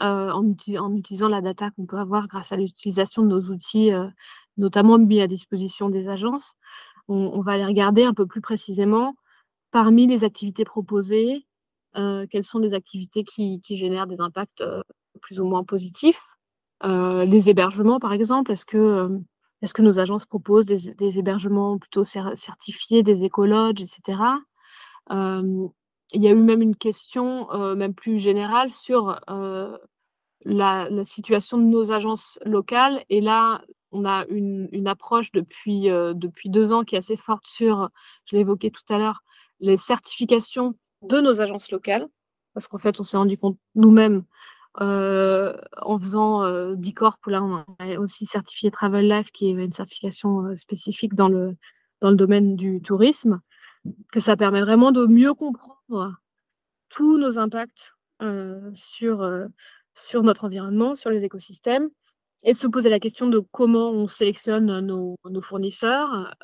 [0.00, 3.90] euh, en, utilisant la data qu'on peut avoir grâce à l'utilisation de nos outils,
[4.56, 6.54] notamment mis à disposition des agences.
[7.08, 9.14] On, va aller regarder un peu plus précisément
[9.72, 11.46] parmi les activités proposées,
[11.94, 14.82] quelles sont les activités qui, génèrent des impacts euh,
[15.20, 16.22] plus ou moins positifs?
[16.84, 19.20] Euh, les hébergements, par exemple, est-ce que,
[19.78, 24.18] nos agences proposent des, hébergements plutôt certifiés, des écologes, etc.
[25.10, 29.20] il y a eu même une question, même plus générale, sur
[30.44, 33.04] la, situation de nos agences locales.
[33.10, 37.90] Et là, on a une, approche depuis, depuis deux ans qui est assez forte sur,
[38.24, 39.22] je évoqué tout à l'heure,
[39.60, 42.06] les certifications de nos agences locales,
[42.54, 44.24] parce qu'en fait, on s'est rendu compte nous-mêmes
[44.80, 49.52] euh, en faisant euh, Bicorp, où là, on a aussi certifié Travel Life, qui est
[49.52, 51.56] une certification euh, spécifique dans le,
[52.00, 53.40] dans le domaine du tourisme,
[54.12, 56.16] que ça permet vraiment de mieux comprendre
[56.88, 57.94] tous nos impacts
[58.74, 59.26] sur,
[59.94, 61.88] sur notre environnement, sur les écosystèmes,
[62.42, 66.34] et de se poser la question de comment on sélectionne nos, nos fournisseurs,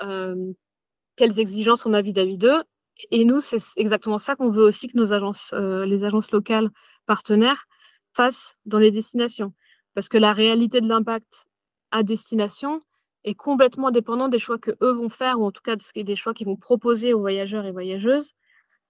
[1.17, 2.63] quelles exigences on a vis-à-vis d'eux,
[3.11, 6.71] et nous, c'est exactement ça qu'on veut aussi que nos agences, euh, les agences locales
[7.07, 7.67] partenaires
[8.15, 9.53] fassent dans les destinations.
[9.95, 11.47] Parce que la réalité de l'impact
[11.91, 12.81] à destination
[13.25, 16.33] est complètement dépendante des choix que eux vont faire, ou en tout cas des choix
[16.35, 18.35] qu'ils vont proposer aux voyageurs et voyageuses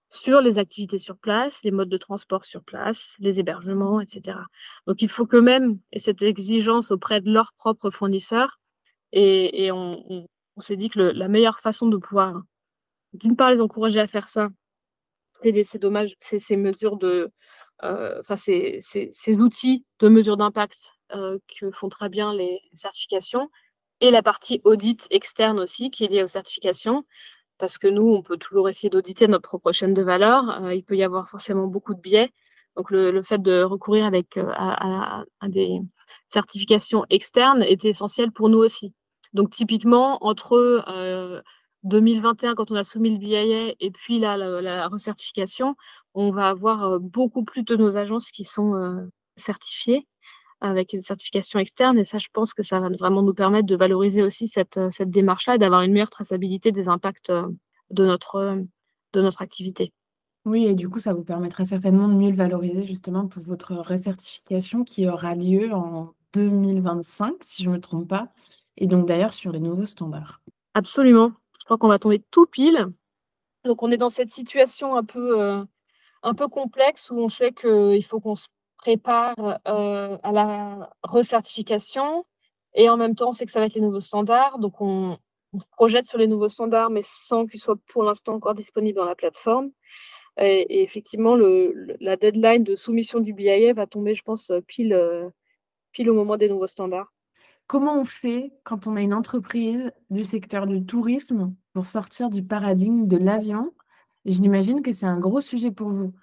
[0.09, 4.37] sur les activités sur place, les modes de transport sur place, les hébergements, etc.
[4.85, 8.59] Donc il faut que même et cette exigence auprès de leurs propres fournisseurs.
[9.11, 10.27] Et, on,
[10.59, 12.41] s'est dit que la meilleure façon de pouvoir
[13.17, 14.49] d'une part, les encourager à faire ça,
[15.33, 17.31] c'est dommage, ces mesures de,
[17.83, 18.81] euh, enfin, ces,
[19.39, 23.49] outils de mesure d'impact euh, que font très bien les certifications,
[24.01, 27.03] et la partie audit externe aussi qui est liée aux certifications,
[27.57, 30.63] parce que nous, on peut toujours essayer d'auditer notre propre chaîne de valeur.
[30.63, 32.31] Euh, il peut y avoir forcément beaucoup de biais.
[32.75, 35.79] Donc, le, fait de recourir avec, à, des
[36.29, 38.93] certifications externes était essentiel pour nous aussi.
[39.33, 40.83] Donc, typiquement, entre
[41.87, 45.75] 2021, quand on a soumis le BIA et puis là, la, recertification,
[46.13, 50.07] on va avoir beaucoup plus de nos agences qui sont certifiées.
[50.61, 51.99] avec une certification externe.
[51.99, 55.11] Et ça, je pense que ça va vraiment nous permettre de valoriser aussi cette, cette
[55.11, 58.63] démarche-là et d'avoir une meilleure traçabilité des impacts de notre,
[59.13, 59.93] de notre activité.
[60.45, 63.73] Oui, et du coup, ça vous permettra certainement de mieux le valoriser justement pour votre
[63.75, 68.29] recertification qui aura lieu en 2025, si je ne me trompe pas,
[68.77, 70.41] et donc d'ailleurs sur les nouveaux standards.
[70.73, 71.33] Absolument.
[71.67, 72.87] Je crois qu'on va tomber tout pile.
[73.65, 75.65] Donc on est dans cette situation un peu, euh,
[76.49, 82.25] complexe où on sait qu'il faut qu'on se prépare euh, à la recertification
[82.73, 84.59] et en même temps on sait que ça va être les nouveaux standards.
[84.59, 85.17] Donc on,
[85.59, 89.05] se projette sur les nouveaux standards mais sans qu'ils soient pour l'instant encore disponibles dans
[89.05, 89.71] la plateforme.
[90.39, 95.29] Et, effectivement, la deadline de soumission du BIA va tomber, je pense, pile, euh,
[95.91, 97.11] pile au moment des nouveaux standards.
[97.67, 102.41] Comment on fait quand on a une entreprise du secteur du tourisme pour sortir du
[102.41, 103.73] paradigme de l'avion?
[104.25, 106.13] J'imagine que c'est un gros sujet pour vous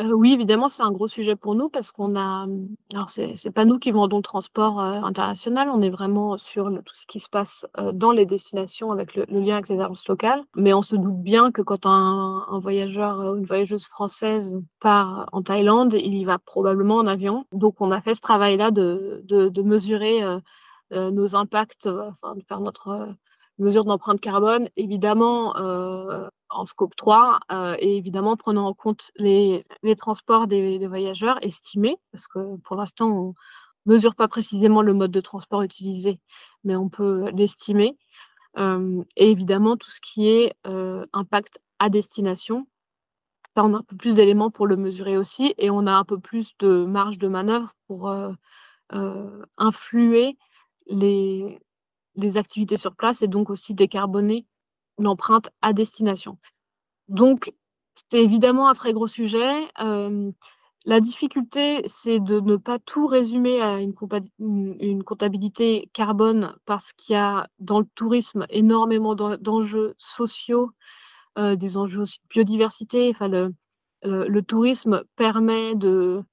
[0.00, 3.50] oui, évidemment, c'est un gros sujet pour nous parce qu'on a, mmh, alors c'est c'est
[3.50, 5.68] pas nous qui vendons le transport, international.
[5.68, 9.56] On est vraiment sur tout ce qui se passe, dans les destinations avec le lien
[9.56, 10.42] avec les agences locales.
[10.56, 15.28] Mais on se doute bien que quand un un voyageur, ou une voyageuse française part
[15.30, 17.44] en Thaïlande, il y va probablement en avion.
[17.52, 20.22] Donc on a fait ce travail-là de de de mesurer,
[20.92, 23.14] nos impacts, enfin de faire notre,
[23.58, 25.54] mesure d'empreinte carbone, évidemment,
[26.52, 31.96] en scope 3 euh, et évidemment prenant en compte les, les transports des, voyageurs estimés,
[32.12, 33.34] parce que pour l'instant, on
[33.86, 36.20] ne mesure pas précisément le mode de transport utilisé,
[36.64, 37.96] mais on peut l'estimer.
[38.58, 42.66] Euh, et évidemment, tout ce qui est euh, impact à destination,
[43.56, 46.04] ça, on a un peu plus d'éléments pour le mesurer aussi, et on a un
[46.04, 48.14] peu plus de marge de manœuvre pour
[49.58, 50.36] influer
[50.86, 51.58] les,
[52.36, 54.46] activités sur place et donc aussi décarboner
[54.98, 56.38] l'empreinte à destination.
[57.08, 57.52] Donc,
[58.10, 59.68] c'est évidemment un très gros sujet.
[60.84, 63.94] la difficulté, c'est de ne pas tout résumer à une,
[65.04, 70.70] comptabilité carbone parce qu'il y a dans le tourisme énormément d'enjeux sociaux,
[71.36, 73.14] des enjeux aussi de biodiversité.
[73.20, 76.24] Le, tourisme permet de,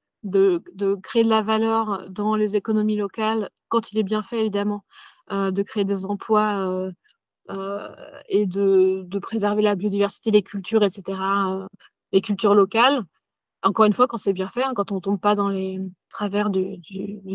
[1.04, 4.84] créer de la valeur dans les économies locales, quand il est bien fait, évidemment,
[5.32, 6.92] de créer des emplois
[7.50, 7.90] euh,
[8.28, 11.68] et de, préserver la biodiversité, les cultures, etc., euh,
[12.12, 13.04] les cultures locales.
[13.64, 15.80] Encore une fois, quand c'est bien fait, hein, quand on ne tombe pas dans les
[16.10, 16.80] travers du,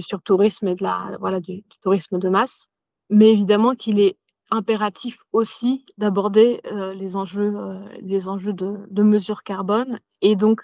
[0.00, 2.66] surtourisme et de la, voilà, du, tourisme de masse.
[3.10, 4.16] Mais évidemment qu'il est
[4.50, 10.62] impératif aussi d'aborder euh, les enjeux, euh, les enjeux de, mesure carbone et donc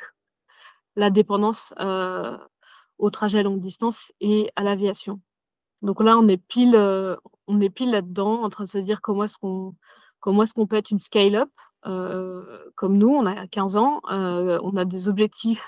[0.97, 2.37] la dépendance euh,
[2.99, 5.21] au trajet à longue distance et à l'aviation.
[5.83, 7.17] Donc là, on est pile, euh,
[7.47, 9.75] on est pile là-dedans, en train de se dire comment est-ce qu'on
[10.21, 11.51] comment est-ce qu'on peut être une scale-up
[11.87, 15.67] euh, comme nous, on a 15 ans, euh, on a des objectifs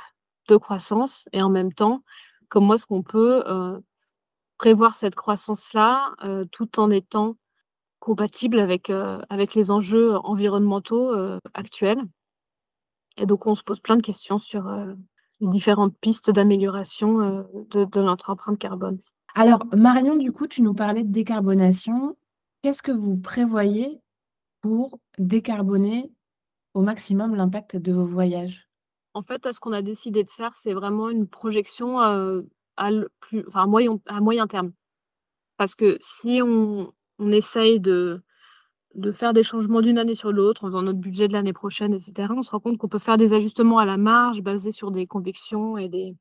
[0.49, 2.03] de croissance et en même temps,
[2.49, 3.43] comment est-ce qu'on peut
[4.59, 6.15] prévoir cette croissance-là
[6.53, 7.37] tout en étant
[8.01, 8.91] compatible avec,
[9.31, 11.15] avec les enjeux environnementaux
[11.55, 12.03] actuels.
[13.17, 14.71] Et donc, on se pose plein de questions sur
[15.41, 18.99] les différentes pistes d'amélioration de, de notre empreinte carbone.
[19.35, 22.17] Alors, Marion, du coup, tu nous parlais de décarbonation.
[22.63, 24.01] Qu'est-ce que vous prévoyez
[24.61, 26.13] pour décarboner
[26.75, 28.69] au maximum l'impact de vos voyages?
[29.15, 31.99] En fait, ce qu'on a décidé de faire, c'est vraiment une projection
[32.79, 34.73] moyen, à moyen terme.
[35.57, 36.93] Parce que si on,
[37.31, 38.23] essaye de,
[39.13, 42.43] faire des changements d'une année sur l'autre, dans notre budget de l'année prochaine, etc., on
[42.43, 45.79] se rend compte qu'on peut faire des ajustements à la marge basés sur des convictions
[45.79, 46.15] et des,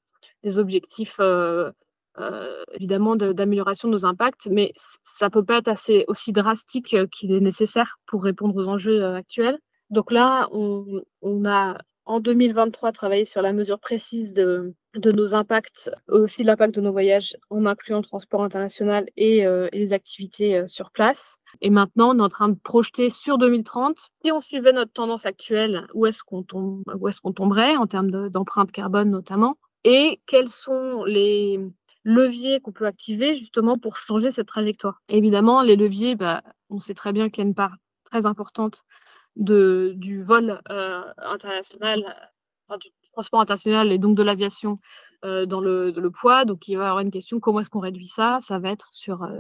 [0.43, 1.71] des objectifs euh,
[2.19, 7.31] euh, évidemment d'amélioration de, nos impacts, mais ça peut pas être assez aussi drastique qu'il
[7.31, 9.57] est nécessaire pour répondre aux enjeux euh, actuels.
[9.89, 11.03] Donc là, on,
[11.45, 16.91] a en 2023 travaillé sur la mesure précise de, nos impacts, aussi l'impact de nos
[16.91, 21.35] voyages en incluant le transport international et, euh, les activités euh, sur place.
[21.59, 23.97] Et maintenant, on est en train de projeter sur 2030.
[24.23, 27.87] Si on suivait notre tendance actuelle, où est-ce qu'on tombe, où est-ce qu'on tomberait en
[27.87, 31.59] termes d'empreinte carbone notamment, et quels sont les,
[32.03, 35.01] leviers qu'on peut activer justement pour changer cette trajectoire.
[35.09, 38.83] évidemment, les leviers, bah, on sait très bien qu'il y a une part très importante
[39.35, 42.03] du vol euh, international,
[42.67, 44.79] enfin, du transport international et donc de l'aviation
[45.23, 46.45] euh, dans le, poids.
[46.45, 48.39] Donc, il va y avoir une question comment est-ce qu'on réduit ça?
[48.41, 49.39] Ça va être sur euh,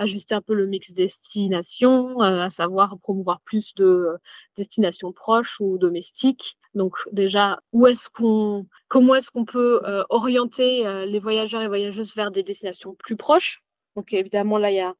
[0.00, 4.16] ajuster un peu le mix destination, euh, à savoir promouvoir plus de euh,
[4.56, 6.56] destinations proches ou domestiques.
[6.74, 12.14] Donc déjà, où est-ce qu'on, comment est-ce qu'on peut euh, orienter les voyageurs et voyageuses
[12.14, 13.62] vers des destinations plus proches?
[13.96, 14.94] Donc évidemment, là, il y a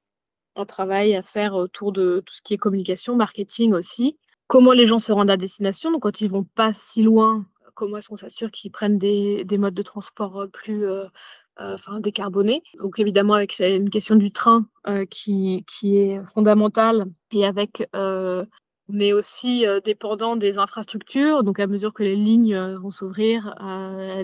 [0.56, 4.18] un travail à faire autour de tout ce qui est communication, marketing aussi.
[4.48, 5.92] Comment les gens se rendent à destination?
[5.92, 9.58] Donc quand ils vont pas si loin, comment est-ce qu'on s'assure qu'ils prennent des, des,
[9.58, 10.84] modes de transport plus,
[11.56, 12.62] enfin décarboné.
[12.78, 14.66] Donc évidemment avec une question du train
[15.10, 17.88] qui, qui est fondamentale et avec
[18.92, 23.54] on est aussi dépendant des infrastructures, donc à mesure que les lignes vont s'ouvrir,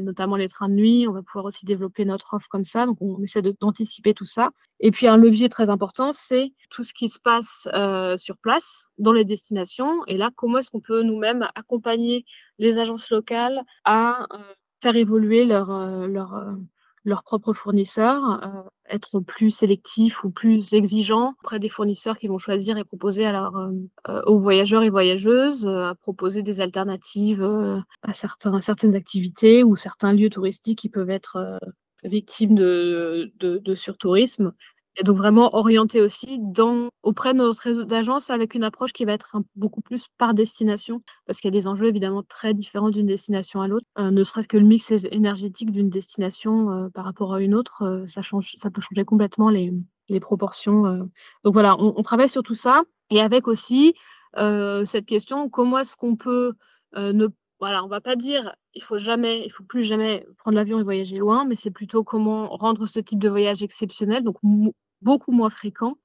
[0.02, 2.86] notamment les trains de nuit, on va pouvoir aussi développer notre offre comme ça.
[2.86, 4.50] Donc on essaie d'anticiper tout ça.
[4.80, 7.68] Et puis un levier très important, c'est tout ce qui se passe
[8.16, 10.04] sur place, dans les destinations.
[10.06, 12.24] Et là, comment est-ce qu'on peut nous-mêmes accompagner
[12.58, 14.26] les agences locales à
[14.82, 15.70] faire évoluer leur,
[16.06, 16.56] leur,
[17.06, 22.38] leurs propres fournisseurs, euh, être plus sélectif ou plus exigeant auprès des fournisseurs qui vont
[22.38, 23.70] choisir et proposer alors, euh,
[24.08, 27.42] euh, aux voyageurs et voyageuses, à proposer des alternatives
[28.02, 31.58] à, certaines activités ou certains lieux touristiques qui peuvent être
[32.04, 34.52] victimes de surtourisme.
[34.98, 36.40] Et donc vraiment orienté aussi
[37.02, 41.00] auprès de notre réseau d'agences avec une approche qui va être beaucoup plus par destination,
[41.26, 43.86] parce qu'il y a des enjeux évidemment très différents d'une destination à l'autre.
[43.98, 47.82] Euh, ne serait-ce que le mix énergétique d'une destination euh, par rapport à une autre,
[47.82, 49.72] euh, ça, change, ça peut changer complètement les,
[50.20, 50.84] proportions.
[51.42, 53.94] Donc voilà, on, travaille sur tout ça, et avec aussi
[54.36, 56.52] cette question, comment est-ce qu'on peut
[56.96, 57.26] ne
[57.58, 60.82] voilà, on va pas dire il faut jamais, il faut plus jamais prendre l'avion et
[60.82, 64.36] voyager loin, mais c'est plutôt comment rendre ce type de voyage exceptionnel, donc
[65.02, 65.98] beaucoup moins fréquent.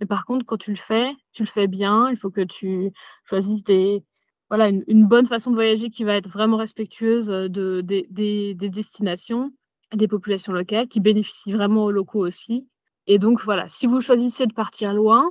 [0.00, 2.08] Mais par contre, quand tu le fais, tu le fais bien.
[2.10, 2.92] Il faut que tu
[3.24, 4.04] choisisses des,
[4.48, 9.52] voilà, une, bonne façon de voyager qui va être vraiment respectueuse de, des, des, destinations,
[9.92, 12.68] des populations locales, qui bénéficient vraiment aux locaux aussi.
[13.06, 15.30] Et donc, voilà, si vous choisissez de partir loin,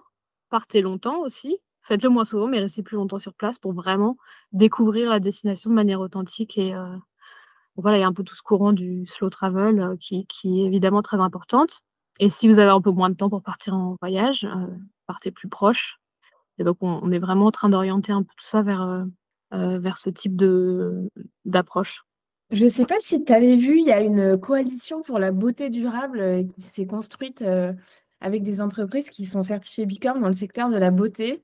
[0.49, 1.57] partez longtemps aussi.
[1.83, 4.17] Faites-le moins souvent, mais restez plus longtemps sur place pour vraiment
[4.51, 6.57] découvrir la destination de manière authentique.
[6.57, 6.97] Et euh,
[7.77, 10.61] voilà, il y a un peu tout ce courant du slow travel euh, qui, qui,
[10.61, 11.81] est évidemment très importante.
[12.19, 14.67] Et si vous avez un peu moins de temps pour partir en voyage, euh,
[15.05, 15.99] partez plus proche.
[16.57, 19.03] Et donc, on, est vraiment en train d'orienter un peu tout ça vers, euh,
[19.53, 20.35] euh, vers ce type
[21.45, 22.03] d'approche.
[22.49, 25.31] Je ne sais pas si tu avais vu, il y a une coalition pour la
[25.31, 27.43] beauté durable qui s'est construite
[28.21, 31.43] avec des entreprises qui sont certifiées Bicorp dans le secteur de la beauté.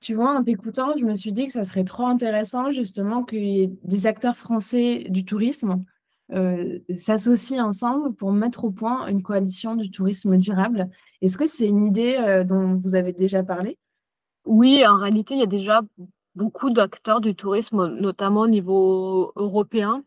[0.00, 3.44] Tu vois, en t'écoutant, je me suis dit que ça serait trop intéressant justement qu'il
[3.44, 5.84] y ait des acteurs français du tourisme
[6.32, 10.88] euh, s'associent ensemble pour mettre au point une coalition du tourisme durable.
[11.20, 13.78] Est-ce que c'est une idée euh, dont vous avez déjà parlé?
[14.46, 15.82] Oui, en réalité, il y a déjà
[16.34, 20.02] beaucoup d'acteurs du tourisme, notamment au niveau européen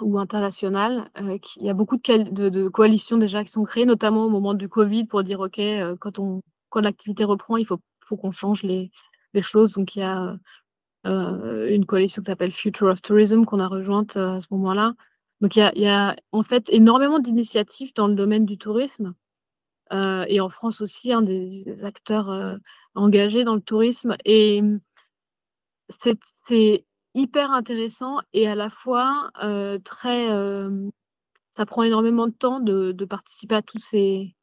[0.00, 1.10] ou international.
[1.20, 4.68] Euh, il y a beaucoup de, coalitions déjà qui sont créées, notamment au moment du
[4.68, 5.60] Covid, pour dire, OK,
[6.00, 8.90] quand, l'activité reprend, il faut, faut qu'on change les,
[9.32, 9.72] les, choses.
[9.74, 10.36] Donc, il y a
[11.04, 14.94] une coalition qui s'appelle Future of Tourism qu'on a rejointe à ce moment-là,
[15.40, 19.14] donc il y a, en fait énormément d'initiatives dans le domaine du tourisme
[19.92, 22.56] euh, et en France aussi, hein, des, acteurs euh,
[22.94, 24.16] engagés dans le tourisme.
[24.24, 24.62] Et
[26.46, 30.28] c'est hyper intéressant et à la fois euh, très.
[31.56, 34.34] ça prend énormément de temps de, participer à ces,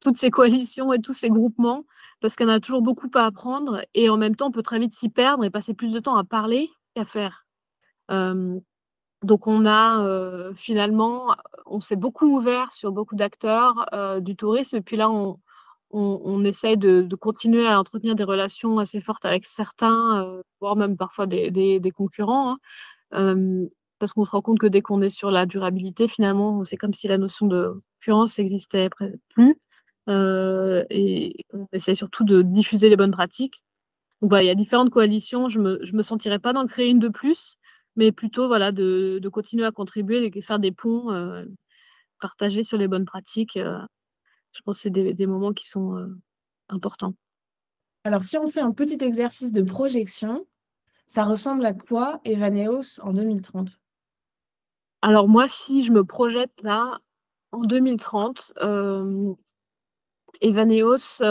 [0.00, 1.84] toutes ces coalitions et tous ces groupements
[2.20, 4.92] parce qu'on a toujours beaucoup à apprendre et en même temps on peut très vite
[4.94, 7.46] s'y perdre et passer plus de temps à parler qu'à faire.
[9.22, 11.34] Donc on a euh, finalement,
[11.66, 15.38] on s'est beaucoup ouvert sur beaucoup d'acteurs euh, du tourisme et puis là on,
[15.90, 20.96] on, essaye de, continuer à entretenir des relations assez fortes avec certains, euh, voire même
[20.96, 22.56] parfois des, concurrents,
[23.12, 23.66] hein.
[23.98, 26.94] parce qu'on se rend compte que dès qu'on est sur la durabilité, finalement, c'est comme
[26.94, 28.90] si la notion de concurrence n'existait
[29.34, 29.56] plus.
[30.08, 33.62] et on essaie surtout de diffuser les bonnes pratiques.
[34.22, 35.48] Il y a différentes coalitions.
[35.48, 37.58] Je ne je me sentirais pas d'en créer une de plus
[37.96, 41.44] mais plutôt voilà, de, de, continuer à contribuer et faire des ponts, euh,
[42.20, 43.56] partager sur les bonnes pratiques.
[43.56, 43.78] Euh,
[44.52, 46.18] je pense que c'est des, des, moments qui sont euh,
[46.68, 47.14] importants.
[48.04, 50.46] Alors, si on fait un petit exercice de projection,
[51.06, 53.78] ça ressemble à quoi Evaneos en 2030
[55.02, 57.00] Alors, moi, si je me projette là,
[57.52, 58.54] en 2030,
[60.40, 61.22] Evaneos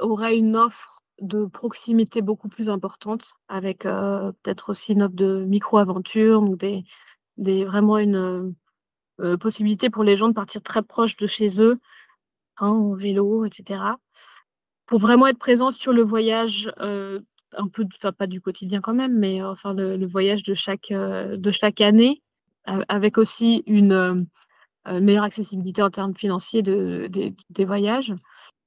[0.00, 5.44] aurait une offre de proximité beaucoup plus importante, avec euh, peut-être aussi une offre de
[5.44, 6.84] micro-aventure, ou des,
[7.38, 8.50] des, vraiment une euh,
[9.20, 11.78] euh, possibilité pour les gens de partir très proche de chez eux,
[12.58, 13.80] hein, en vélo, etc.
[14.86, 17.86] Pour vraiment être présent sur le voyage, un peu,
[18.18, 22.22] pas du quotidien quand même, mais enfin le, voyage de chaque, de chaque année,
[22.66, 24.26] avec aussi une
[24.86, 28.12] meilleure accessibilité en termes financiers de, des voyages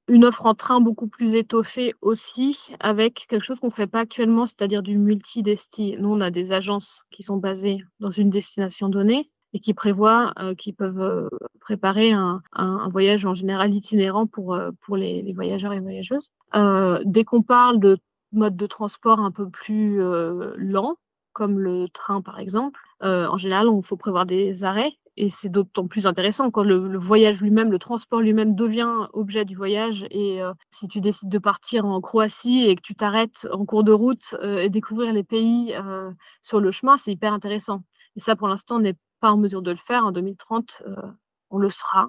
[0.08, 4.00] une offre en train beaucoup plus étoffée aussi, avec quelque chose qu'on ne fait pas
[4.00, 5.96] actuellement, c'est-à-dire du multi-desti.
[5.98, 10.32] Nous, on a des agences qui sont basées dans une destination donnée et qui prévoient,
[10.38, 11.28] euh, qui peuvent euh,
[11.60, 12.42] préparer un,
[12.90, 16.30] voyage en général itinérant pour, euh, les, voyageurs et voyageuses.
[17.04, 17.98] dès qu'on parle de
[18.32, 19.98] mode de transport un peu plus
[20.56, 20.96] lent,
[21.32, 25.86] comme le train par exemple, en général, il faut prévoir des arrêts et c'est d'autant
[25.86, 30.06] plus intéressant quand le, voyage lui-même, le transport lui-même devient objet du voyage.
[30.10, 33.82] Et euh, si tu décides de partir en Croatie et que tu t'arrêtes en cours
[33.82, 36.10] de route euh, et découvrir les pays euh,
[36.42, 37.82] sur le chemin, c'est hyper intéressant.
[38.16, 40.04] Et ça, pour l'instant, on n'est pas en mesure de le faire.
[40.04, 40.82] En 2030,
[41.50, 42.08] on le sera.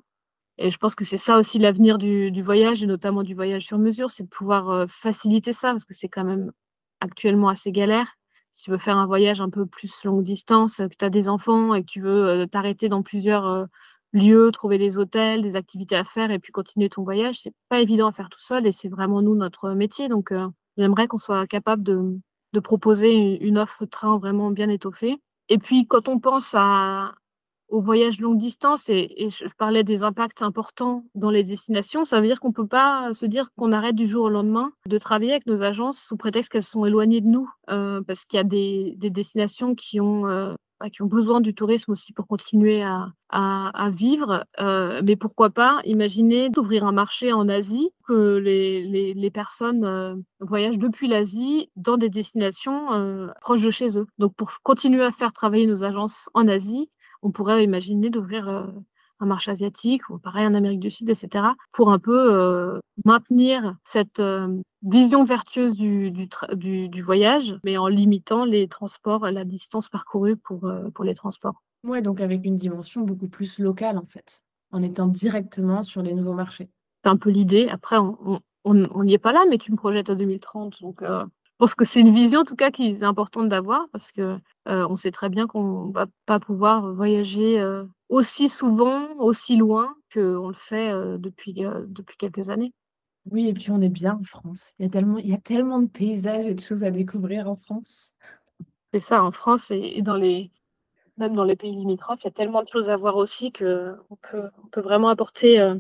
[0.58, 3.66] Et je pense que c'est ça aussi l'avenir du, du, voyage, et notamment du voyage
[3.66, 6.52] sur mesure, c'est de pouvoir faciliter ça, parce que c'est quand même
[7.00, 8.18] actuellement assez galère
[8.58, 11.30] si tu veux faire un voyage un peu plus longue distance, que tu as des
[11.30, 13.66] enfants et que tu veux euh, t'arrêter dans plusieurs euh,
[14.14, 17.82] lieux, trouver des hôtels, des activités à faire et puis continuer ton voyage, c'est pas
[17.82, 20.10] évident à faire tout seul et c'est vraiment nous notre métier.
[20.10, 22.20] Donc euh, j'aimerais qu'on soit capable de,
[22.64, 25.22] proposer une, une offre train vraiment bien étoffée.
[25.50, 27.14] Et puis quand on pense à,
[27.70, 32.28] au voyage longue distance, et, je parlais des impacts importants dans les destinations, ça veut
[32.28, 35.32] dire qu'on ne peut pas se dire qu'on arrête du jour au lendemain de travailler
[35.32, 38.44] avec nos agences sous prétexte qu'elles sont éloignées de nous, euh, parce qu'il y a
[38.44, 43.10] des, destinations qui ont, euh, bah, qui ont besoin du tourisme aussi pour continuer à,
[43.30, 44.46] à, vivre.
[44.60, 50.24] Euh, mais pourquoi pas imaginer d'ouvrir un marché en Asie, que les, les, les personnes
[50.40, 54.08] voyagent depuis l'Asie dans des destinations proches de chez eux.
[54.20, 56.90] Donc pour continuer à faire travailler nos agences en Asie,
[57.22, 58.68] on pourrait imaginer d'ouvrir euh,
[59.20, 63.76] un marché asiatique ou pareil en Amérique du Sud, etc., pour un peu euh, maintenir
[63.84, 70.38] cette euh, vision vertueuse du, du, voyage, mais en limitant les transports, la distance parcourue
[70.38, 71.64] pour, pour les transports.
[71.84, 76.14] Ouais, donc avec une dimension beaucoup plus locale en fait, en étant directement sur les
[76.14, 76.70] nouveaux marchés.
[77.04, 77.68] C'est un peu l'idée.
[77.70, 81.02] Après, on n'y est pas là, mais tu me projettes à 2030, donc
[81.58, 84.38] pense que c'est une vision en tout cas qui est importante d'avoir parce que
[84.68, 89.96] euh, on sait très bien qu'on va pas pouvoir voyager euh, aussi souvent, aussi loin
[90.14, 91.54] qu'on le fait euh, depuis,
[91.88, 92.74] depuis quelques années.
[93.30, 94.74] Oui, et puis on est bien en France.
[94.80, 97.50] Il y a tellement, il y a tellement de paysages et de choses à découvrir
[97.50, 98.12] en France.
[98.94, 100.52] C'est ça, en France et, dans les,
[101.18, 103.98] même dans les pays limitrophes, il y a tellement de choses à voir aussi qu'on
[104.22, 105.76] peut, on peut vraiment apporter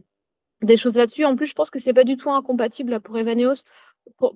[0.61, 1.23] des choses là-dessus.
[1.23, 3.63] En plus, je pense que c'est pas du tout incompatible pour Evaneos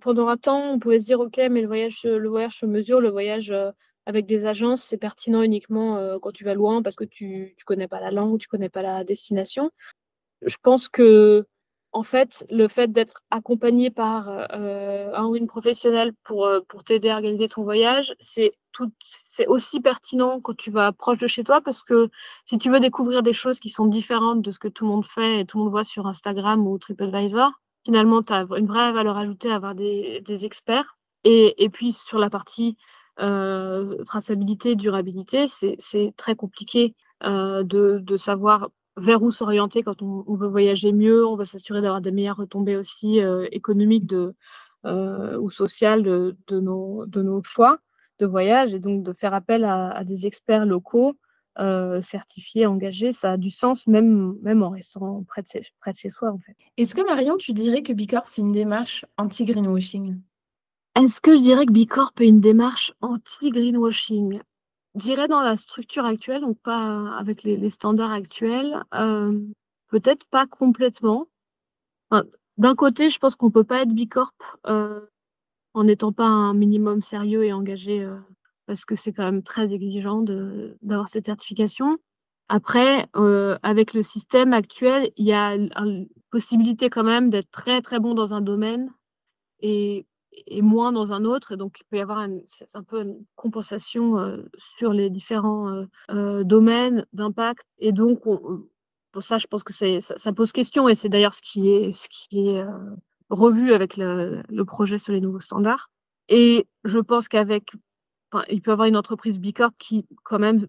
[0.01, 3.51] pendant un temps, on pouvait se dire, OK, mais le voyage, sur mesure, le voyage
[3.51, 3.71] euh,
[4.05, 7.63] avec des agences, c'est pertinent uniquement euh, quand tu vas loin parce que tu ne
[7.65, 9.71] connais pas la langue, tu connais pas la destination.
[10.43, 11.45] Je pense que,
[11.91, 17.09] en fait, le fait d'être accompagné par euh, un ou une professionnelle pour, pour t'aider
[17.09, 18.53] à organiser ton voyage, c'est
[19.03, 22.09] c'est aussi pertinent quand tu vas proche de chez toi parce que
[22.45, 25.05] si tu veux découvrir des choses qui sont différentes de ce que tout le monde
[25.05, 27.51] fait et tout le monde voit sur Instagram ou TripAdvisor,
[27.85, 30.97] finalement, tu as une vraie valeur ajoutée à avoir des, experts.
[31.23, 32.77] Et, puis, sur la partie
[33.21, 40.47] euh, traçabilité, durabilité, c'est très compliqué euh, de, savoir vers où s'orienter quand on, veut
[40.47, 41.25] voyager mieux.
[41.25, 44.13] On veut s'assurer d'avoir des meilleures retombées aussi euh, économiques
[44.83, 47.79] ou sociales de nos choix
[48.19, 51.17] de voyage et donc de faire appel à des experts locaux
[51.59, 55.91] euh, certifié, engagé, ça a du sens même, même en restant près de, chez, près
[55.91, 56.55] de chez soi en fait.
[56.77, 60.17] Est-ce que Marion, tu dirais que Bicorp c'est une démarche anti-greenwashing?
[60.95, 64.39] Est-ce que je dirais que Bicorp est une démarche anti-greenwashing?
[64.95, 69.37] Je dirais dans la structure actuelle, donc pas avec les, standards actuels, euh,
[69.89, 71.27] peut-être pas complètement.
[72.57, 74.35] D'un côté, je pense qu'on peut pas être Bicorp
[74.67, 75.01] euh,
[75.73, 78.09] en n'étant pas un minimum sérieux et engagé
[78.65, 80.21] parce que c'est quand même très exigeant
[80.81, 81.97] d'avoir cette certification.
[82.49, 87.81] Après, euh, avec le système actuel, il y a une possibilité quand même d'être très
[87.81, 88.91] très bon dans un domaine
[89.61, 90.05] et,
[90.47, 91.53] et, moins dans un autre.
[91.53, 94.43] Et donc, il peut y avoir un peu une compensation euh,
[94.77, 97.65] sur les différents euh, domaines d'impact.
[97.79, 100.89] Et donc, pour ça, je pense que ça, ça, pose question.
[100.89, 102.65] Et c'est d'ailleurs ce qui est, ce qui est
[103.29, 105.89] revu avec le projet sur les nouveaux standards.
[106.27, 107.71] Et je pense qu'avec
[108.49, 110.67] il peut y avoir une entreprise Bicorp qui, quand même,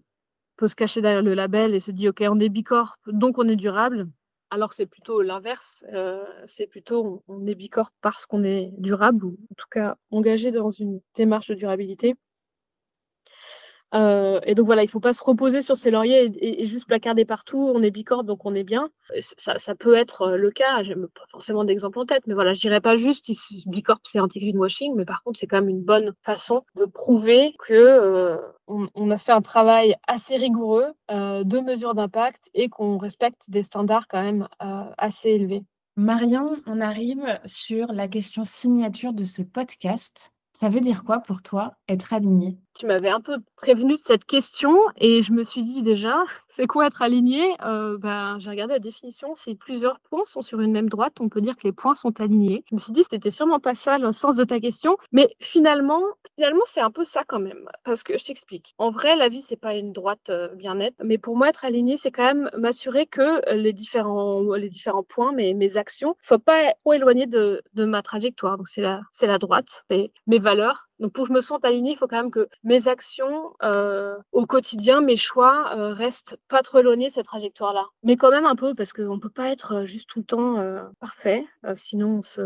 [0.57, 3.47] peut se cacher derrière le label et se dit, OK, on est Bicorp, donc on
[3.47, 4.07] est durable.
[4.49, 5.83] Alors c'est plutôt l'inverse.
[5.93, 10.51] Euh, c'est plutôt, on, est Bicorp parce qu'on est durable, ou en tout cas engagé
[10.51, 12.15] dans une démarche de durabilité.
[13.93, 16.87] Euh, et donc voilà, il ne faut pas se reposer sur ses lauriers et, juste
[16.87, 17.71] placarder partout.
[17.73, 18.89] On est bicorp, donc on est bien.
[19.37, 20.83] Ça, peut être euh, le cas.
[20.83, 23.29] J'ai pas forcément d'exemple en tête, mais voilà, je dirais pas juste
[23.67, 27.73] bicorp c'est anti-greenwashing, mais par contre c'est quand même une bonne façon de prouver que
[27.73, 28.37] euh,
[28.67, 34.07] on, a fait un travail assez rigoureux de mesure d'impact et qu'on respecte des standards
[34.07, 35.63] quand même assez élevés.
[35.95, 40.33] Marion, on arrive sur la question signature de ce podcast.
[40.53, 42.57] Ça veut dire quoi pour toi être aligné?
[42.75, 46.23] Tu m'avais un peu prévenu de cette question et je me suis dit déjà,
[46.55, 47.55] c'est quoi être aligné?
[47.65, 51.29] Euh, ben, J'ai regardé la définition, si plusieurs points sont sur une même droite, on
[51.29, 52.63] peut dire que les points sont alignés.
[52.69, 56.01] Je me suis dit, c'était sûrement pas ça le sens de ta question, mais finalement,
[56.35, 58.75] finalement c'est un peu ça quand même, parce que je t'explique.
[58.77, 61.65] En vrai, la vie, c'est pas une droite euh, bien nette, mais pour moi, être
[61.65, 66.39] aligné, c'est quand même m'assurer que les différents, les différents points, mes, mes actions, soient
[66.39, 68.57] pas trop éloignés de, de ma trajectoire.
[68.57, 71.65] Donc, c'est la, c'est la droite, et mes valeurs, donc pour que je me sente
[71.65, 76.39] alignée, il faut quand même que mes actions euh, au quotidien, mes choix euh, restent
[76.47, 77.87] pas trop éloignés de cette trajectoire-là.
[78.03, 80.25] Mais quand même un peu, parce qu'on ne peut pas être euh, juste tout le
[80.25, 80.63] temps
[81.01, 81.45] parfait,
[81.75, 82.41] sinon on se,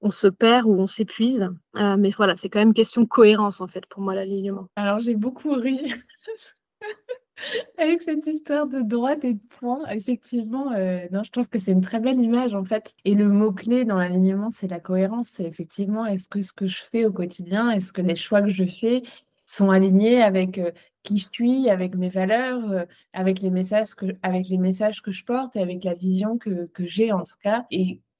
[0.00, 1.50] on se perd ou on s'épuise.
[1.74, 4.68] mais voilà, c'est quand même question de cohérence en fait pour moi l'alignement.
[4.74, 5.92] Alors j'ai beaucoup ri.
[7.78, 11.80] Avec cette histoire de droite et de point, effectivement, euh, je trouve que c'est une
[11.80, 12.94] très belle image en fait.
[13.04, 15.28] Et le mot-clé dans l'alignement, c'est la cohérence.
[15.28, 18.50] C'est effectivement, est-ce que ce que je fais au quotidien, est-ce que les choix que
[18.50, 19.02] je fais
[19.46, 20.72] sont alignés avec euh,
[21.02, 25.12] qui je suis, avec mes valeurs, euh, avec les messages que, avec les messages que
[25.12, 27.66] je porte et avec la vision que, j'ai en tout cas.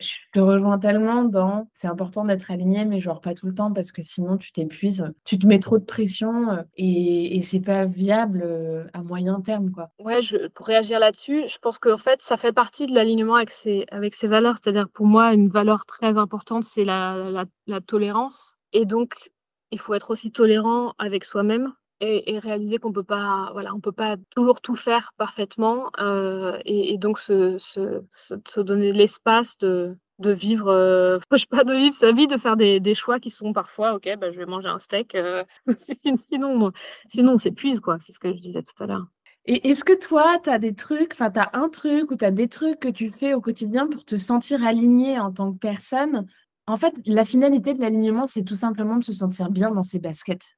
[0.01, 3.73] Je te rejoins tellement dans c'est important d'être aligné, mais genre pas tout le temps
[3.73, 7.61] parce que sinon tu t'épuises, tu te mets trop de pression euh, et, et c'est
[7.61, 9.71] pas viable euh, à moyen terme.
[9.71, 9.91] quoi.
[9.99, 13.51] Ouais, je, pour réagir là-dessus, je pense qu'en fait ça fait partie de l'alignement avec
[13.51, 13.87] ses,
[14.23, 14.57] valeurs.
[14.63, 18.57] C'est-à-dire pour moi, une valeur très importante, c'est la, la tolérance.
[18.73, 19.31] Et donc,
[19.71, 23.93] il faut être aussi tolérant avec soi-même et, réaliser qu'on peut pas, voilà, on peut
[23.93, 31.19] pas toujours tout faire parfaitement euh, et, donc se, donner l'espace de, de vivre, euh,
[31.37, 34.09] je pas, de vivre sa vie, de faire des, des choix qui sont parfois, ok,
[34.19, 35.45] bah, je vais manger un steak, euh,
[35.77, 36.73] sinon,
[37.09, 37.99] sinon on s'épuise, quoi.
[37.99, 39.07] C'est ce que je disais tout à l'heure.
[39.47, 42.25] Et est-ce que toi, tu as des trucs, enfin, tu as un truc ou tu
[42.25, 45.59] as des trucs que tu fais au quotidien pour te sentir aligné en tant que
[45.59, 46.27] personne?
[46.67, 49.99] En fait, la finalité de l'alignement, c'est tout simplement de se sentir bien dans ses
[49.99, 50.58] baskets.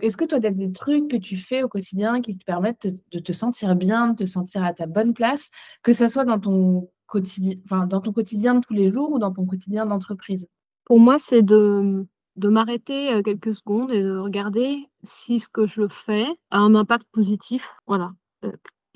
[0.00, 2.88] Est-ce que toi, tu as des trucs que tu fais au quotidien qui te permettent
[3.12, 5.50] de, te sentir bien, de te sentir à ta bonne place,
[5.82, 7.56] que ce soit dans ton, quotidien,
[7.86, 10.48] dans ton quotidien de tous les jours ou dans ton quotidien d'entreprise?
[10.84, 12.06] Pour moi, c'est de,
[12.36, 16.74] de m'arrêter euh, quelques secondes et de regarder si ce que je fais a un
[16.74, 17.68] impact positif.
[17.86, 18.12] Voilà.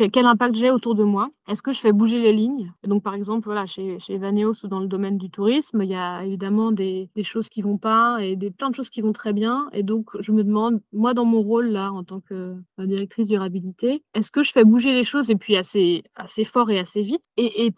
[0.08, 1.30] Quel impact j'ai autour de moi?
[1.46, 2.72] Est-ce que je fais bouger les lignes?
[2.86, 5.94] Donc, par exemple, voilà, chez, chez Vaneos ou dans le domaine du tourisme, il y
[5.94, 9.32] a évidemment des, choses qui vont pas et des, plein de choses qui vont très
[9.32, 9.68] bien.
[9.72, 13.26] Et donc, je me demande, moi, dans mon rôle là, en tant que euh, directrice
[13.26, 16.02] durabilité, est-ce que je fais bouger les choses et puis assez,
[16.44, 17.22] fort et assez vite?
[17.36, 17.72] Et,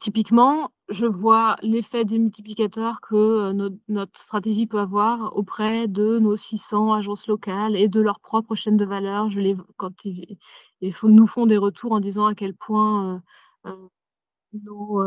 [0.00, 6.18] typiquement, je vois l'effet des multiplicateurs que euh, notre, notre, stratégie peut avoir auprès de
[6.18, 9.30] nos 600 agences locales et de leur propre chaîne de valeur.
[9.30, 10.38] Je les, quand ils,
[10.80, 13.22] ils nous font des retours en disant à quel point
[13.66, 13.88] euh, euh,
[14.64, 15.02] nos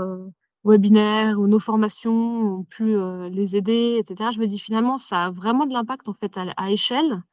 [0.63, 2.95] webinaires ou nos formations ont pu
[3.29, 4.31] les aider, etc.
[4.33, 7.23] Je me dis finalement, ça a vraiment de l'impact en fait à, échelle.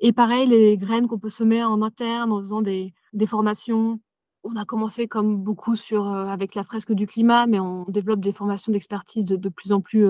[0.00, 4.00] Et pareil, les graines qu'on peut semer en interne en faisant des, des formations
[4.42, 8.32] on a commencé comme beaucoup sur, avec la fresque du climat, mais on développe des
[8.32, 10.06] formations d'expertise de, de, plus en plus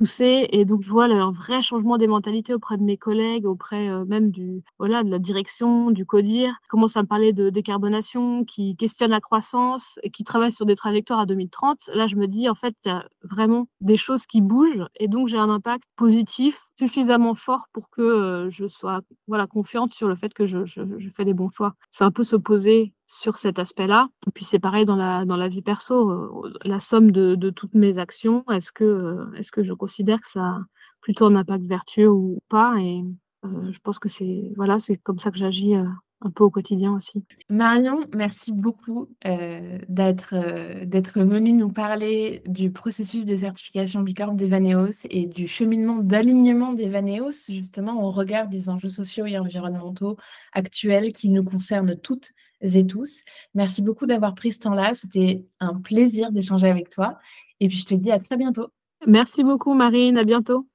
[0.00, 4.04] et donc je vois un vrai changement des mentalités auprès de mes collègues, auprès euh,
[4.04, 8.44] même du voilà de la direction, du CODIR, qui commencent à me parler de décarbonation,
[8.44, 11.90] qui questionnent la croissance et qui travaillent sur des trajectoires à 2030.
[11.94, 15.08] Là, je me dis en fait il y a vraiment des choses qui bougent et
[15.08, 20.06] donc j'ai un impact positif suffisamment fort pour que euh, je sois voilà confiante sur
[20.06, 21.74] le fait que je, je, fais des bons choix.
[21.90, 24.08] C'est un peu se poser sur cet aspect-là.
[24.28, 27.50] Et puis c'est pareil dans la, dans la vie perso, euh, la somme de, de
[27.50, 30.60] toutes mes actions, est-ce que, euh, est-ce que je considère que ça a
[31.00, 32.74] plutôt un impact vertueux ou pas?
[32.78, 33.02] Et
[33.44, 35.74] je pense que c'est voilà, c'est comme ça que j'agis
[36.20, 37.22] un peu au quotidien aussi.
[37.48, 44.34] Marion, merci beaucoup euh, d'être euh, d'être venue nous parler du processus de certification Bicorp
[44.34, 50.16] d'Evaneos et du cheminement d'alignement d'Evaneos, justement au regard des enjeux sociaux et environnementaux
[50.52, 53.22] actuels qui nous concernent toutes et tous.
[53.54, 54.94] Merci beaucoup d'avoir pris ce temps-là.
[54.94, 57.18] C'était un plaisir d'échanger avec toi.
[57.60, 58.68] Et puis je te dis à très bientôt.
[59.06, 60.66] Merci beaucoup Marine, à bientôt.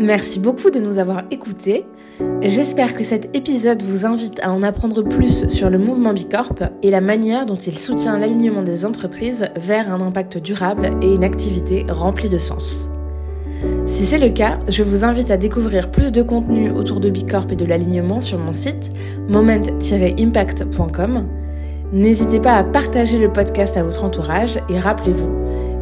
[0.00, 1.84] Merci beaucoup de nous avoir écoutés.
[2.40, 6.90] J'espère que cet épisode vous invite à en apprendre plus sur le mouvement Bicorp et
[6.90, 11.84] la manière dont il soutient l'alignement des entreprises vers un impact durable et une activité
[11.86, 12.88] remplie de sens.
[13.84, 17.48] Si c'est le cas, je vous invite à découvrir plus de contenu autour de Bicorp
[17.50, 18.90] et de l'alignement sur mon site
[19.28, 21.26] moment-impact.com.
[21.92, 25.28] N'hésitez pas à partager le podcast à votre entourage et rappelez-vous,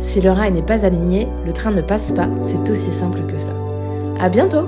[0.01, 3.39] si le rail n'est pas aligné, le train ne passe pas, c'est aussi simple que
[3.39, 3.55] ça.
[4.21, 4.67] À bientôt!